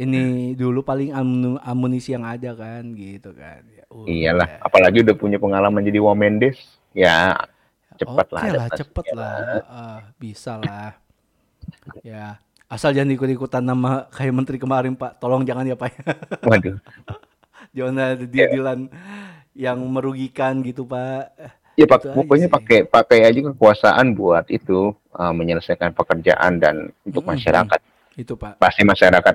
ini 0.00 0.56
dulu 0.56 0.80
paling 0.80 1.12
amunisi 1.60 2.16
yang 2.16 2.24
ada 2.24 2.56
kan 2.56 2.96
gitu 2.96 3.36
kan. 3.36 3.60
Ya, 3.68 3.84
udah. 3.92 4.08
iyalah 4.08 4.48
apalagi 4.64 5.04
udah 5.04 5.14
punya 5.18 5.36
pengalaman 5.36 5.84
jadi 5.84 6.00
Wamendes 6.00 6.56
ya 6.96 7.36
cepat 8.00 8.26
Oke 8.32 8.34
lah 8.34 8.40
lah 8.40 8.48
adaptasinya 8.48 8.78
cepet 8.80 9.06
lah. 9.12 9.34
Heeh, 9.36 9.96
bisa 10.16 10.52
lah. 10.56 10.90
Ya 12.00 12.40
asal 12.70 12.96
jangan 12.96 13.12
ikut-ikutan 13.12 13.60
nama 13.66 14.08
kayak 14.08 14.32
menteri 14.32 14.56
kemarin 14.56 14.96
pak. 14.96 15.20
Tolong 15.20 15.44
jangan 15.44 15.68
ya 15.68 15.76
pak. 15.76 15.92
Waduh. 16.46 16.80
Jangan 17.70 18.02
ada 18.02 18.26
deal-dealan 18.26 18.90
yang 19.52 19.78
merugikan 19.82 20.62
gitu 20.62 20.84
pak. 20.84 21.34
Ya 21.74 21.86
pak 21.86 22.12
pokoknya 22.12 22.46
pakai 22.46 22.84
pakai 22.84 23.24
aja 23.24 23.40
kekuasaan 23.50 24.12
buat 24.12 24.44
itu 24.48 24.92
eh, 25.12 25.32
menyelesaikan 25.32 25.92
pekerjaan 25.92 26.58
dan 26.58 26.92
untuk 27.02 27.24
Mm-mm. 27.24 27.34
masyarakat. 27.34 27.80
Itu 28.14 28.34
pak. 28.36 28.58
Pasti 28.58 28.82
masyarakat 28.82 29.34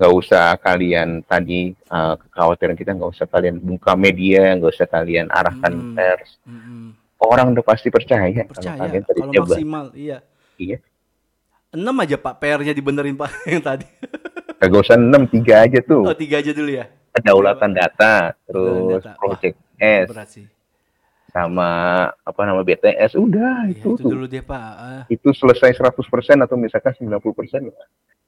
nggak 0.00 0.14
usah 0.16 0.56
kalian 0.56 1.20
tadi 1.28 1.76
uh, 1.92 2.16
kekhawatiran 2.16 2.72
kita 2.72 2.96
nggak 2.96 3.12
usah 3.12 3.28
kalian 3.28 3.60
buka 3.60 3.92
media 3.92 4.56
nggak 4.56 4.72
usah 4.72 4.88
kalian 4.88 5.28
arahkan 5.28 5.72
Hmm. 5.76 5.92
pers. 5.92 6.40
Mm-mm. 6.48 6.96
orang 7.20 7.52
udah 7.52 7.60
pasti 7.60 7.92
percaya, 7.92 8.32
kalau 8.32 8.48
percaya 8.48 8.80
kalian 8.80 9.04
tadi 9.04 9.20
kalau 9.20 9.32
coba. 9.36 9.44
maksimal 9.52 9.84
iya. 9.92 10.18
Iya. 10.56 10.80
enam 11.70 11.92
aja 12.00 12.16
pak 12.16 12.40
PR-nya 12.40 12.72
dibenerin 12.72 13.12
pak 13.12 13.28
yang 13.52 13.60
tadi. 13.60 13.84
Nggak 14.56 14.80
usah 14.80 14.96
enam 14.96 15.28
tiga 15.28 15.68
aja 15.68 15.78
tuh. 15.84 16.00
Oh 16.08 16.16
tiga 16.16 16.40
aja 16.40 16.52
dulu 16.56 16.70
ya 16.72 16.88
kedaulatan 17.14 17.70
data 17.74 18.34
terus 18.46 19.02
data. 19.02 19.12
Wah. 19.12 19.16
project 19.18 19.56
S. 19.80 20.06
berat 20.10 20.28
sih. 20.30 20.46
Sama 21.30 21.70
apa 22.10 22.40
nama 22.42 22.58
BTS 22.66 23.14
udah 23.14 23.70
Iya, 23.70 23.78
itu 23.78 23.94
itu 23.94 24.02
dulu 24.02 24.26
deh 24.26 24.42
pak 24.42 24.66
Ah, 24.74 25.02
itu 25.06 25.30
selesai 25.30 25.78
100% 25.78 25.94
atau 26.42 26.58
misalkan 26.58 26.90
90% 26.98 27.70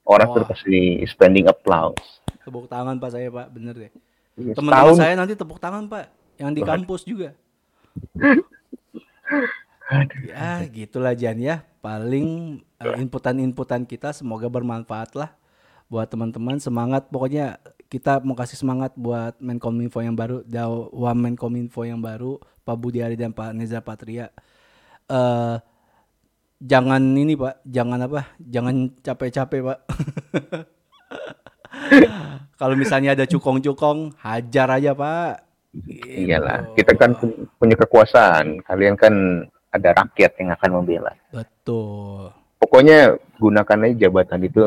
orang 0.07 0.27
Wah. 0.31 0.35
tuh 0.39 0.43
pasti 0.47 1.03
standing 1.03 1.51
applause. 1.51 2.23
Tepuk 2.43 2.71
tangan 2.71 2.95
pak 2.99 3.11
saya 3.11 3.27
pak 3.27 3.51
bener 3.51 3.75
deh. 3.75 3.91
Iya, 4.39 4.55
teman-teman 4.55 4.95
saya 4.95 5.13
nanti 5.19 5.35
tepuk 5.35 5.59
tangan 5.59 5.87
pak 5.91 6.07
yang 6.39 6.55
di 6.55 6.63
Waduh. 6.63 6.71
kampus 6.79 7.03
juga. 7.03 7.35
Ya 10.31 10.63
gitulah 10.71 11.13
Jan 11.13 11.37
ya. 11.43 11.61
Paling 11.83 12.59
eh, 12.79 12.95
inputan-inputan 13.03 13.83
kita 13.83 14.15
semoga 14.15 14.47
bermanfaat 14.47 15.13
lah 15.19 15.35
buat 15.91 16.07
teman-teman. 16.07 16.57
Semangat 16.57 17.11
pokoknya 17.11 17.59
kita 17.93 18.25
mau 18.25 18.33
kasih 18.33 18.57
semangat 18.57 18.89
buat 18.97 19.37
Menkominfo 19.37 20.01
yang 20.01 20.17
baru 20.17 20.41
Dawa 20.41 21.13
Menkominfo 21.13 21.85
yang 21.85 22.01
baru 22.01 22.41
Pak 22.65 22.73
Budi 22.73 23.05
Ari 23.05 23.13
dan 23.13 23.29
Pak 23.29 23.53
Neza 23.53 23.85
Patria. 23.85 24.33
Eh 25.05 25.55
jangan 26.57 26.97
ini 27.13 27.37
Pak 27.37 27.61
jangan 27.61 28.01
apa 28.01 28.33
jangan 28.41 28.89
capek-capek 28.97 29.61
Pak. 29.61 29.79
Kalau 32.59 32.73
misalnya 32.73 33.13
ada 33.13 33.29
cukong-cukong 33.29 34.17
hajar 34.17 34.67
aja 34.73 34.97
Pak. 34.97 35.45
Iyalah 36.09 36.73
Gitu. 36.73 36.81
kita 36.81 36.91
kan 36.97 37.13
pu- 37.13 37.45
punya 37.61 37.77
kekuasaan. 37.77 38.65
Kalian 38.65 38.97
kan 38.97 39.13
ada 39.69 39.89
rakyat 39.93 40.33
yang 40.41 40.49
akan 40.53 40.69
membela. 40.81 41.13
Betul. 41.29 42.33
Pokoknya 42.57 43.17
gunakan 43.37 43.85
aja 43.85 44.07
jabatan 44.07 44.41
itu 44.45 44.63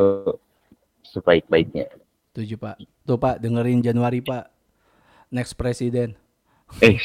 sebaik-baiknya. 1.03 1.91
Tujuh 2.37 2.61
Pak. 2.61 2.77
Tuh 3.09 3.17
Pak, 3.17 3.41
dengerin 3.41 3.81
Januari 3.81 4.21
Pak. 4.21 4.53
Next 5.33 5.57
presiden. 5.57 6.13
Eh, 6.85 7.01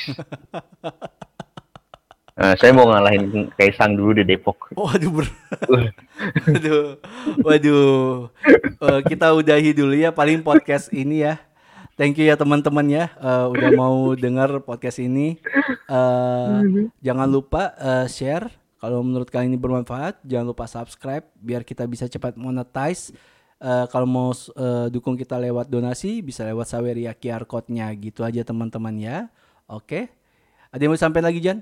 Nah, 2.32 2.58
saya 2.58 2.72
mau 2.74 2.90
ngalahin 2.90 3.54
Kaisang 3.54 3.94
dulu 3.94 4.18
di 4.18 4.24
Depok. 4.26 4.72
Waduh, 4.74 5.12
ber... 5.14 5.28
waduh, 6.48 6.98
waduh. 7.44 8.32
Eh, 8.82 9.00
kita 9.14 9.36
udahi 9.36 9.76
dulu 9.76 9.94
ya 9.94 10.10
paling 10.10 10.42
podcast 10.42 10.90
ini 10.90 11.22
ya. 11.22 11.38
Thank 12.00 12.18
you 12.18 12.26
ya 12.26 12.40
teman-teman 12.40 12.88
ya, 12.88 13.14
Eh, 13.20 13.46
udah 13.46 13.70
mau 13.78 14.16
dengar 14.18 14.64
podcast 14.64 14.98
ini. 15.04 15.38
Eh, 15.86 16.58
jangan 17.04 17.28
lupa 17.30 17.76
eh, 17.78 18.08
share 18.10 18.50
kalau 18.82 19.06
menurut 19.06 19.30
kalian 19.30 19.54
ini 19.54 19.60
bermanfaat. 19.62 20.24
Jangan 20.26 20.56
lupa 20.56 20.66
subscribe 20.66 21.28
biar 21.38 21.62
kita 21.62 21.86
bisa 21.86 22.10
cepat 22.10 22.40
monetize. 22.40 23.14
Eh, 23.62 23.86
kalau 23.94 24.08
mau 24.10 24.30
eh, 24.34 24.88
dukung 24.90 25.14
kita 25.14 25.38
lewat 25.38 25.70
donasi 25.70 26.26
bisa 26.26 26.42
lewat 26.50 26.66
Saweria 26.66 27.14
QR 27.14 27.46
code-nya 27.46 27.94
gitu 27.94 28.26
aja 28.26 28.42
teman-teman 28.42 28.96
ya. 28.98 29.18
Oke. 29.70 30.10
Ada 30.74 30.82
yang 30.88 30.92
mau 30.96 31.02
sampai 31.02 31.22
lagi 31.22 31.40
Jan? 31.44 31.62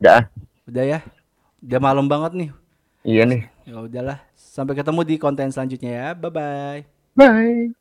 Dah, 0.00 0.30
Udah 0.68 0.84
ya. 0.84 0.98
Udah 1.64 1.80
malam 1.82 2.06
banget 2.06 2.32
nih. 2.38 2.50
iya 3.04 3.22
nih. 3.30 3.42
Ya 3.68 3.76
udahlah. 3.84 4.18
Sampai 4.34 4.74
ketemu 4.78 5.00
di 5.04 5.14
konten 5.20 5.48
selanjutnya 5.52 5.90
ya. 5.92 6.08
Bye 6.16 6.30
bye. 6.32 6.80
Bye. 7.16 7.74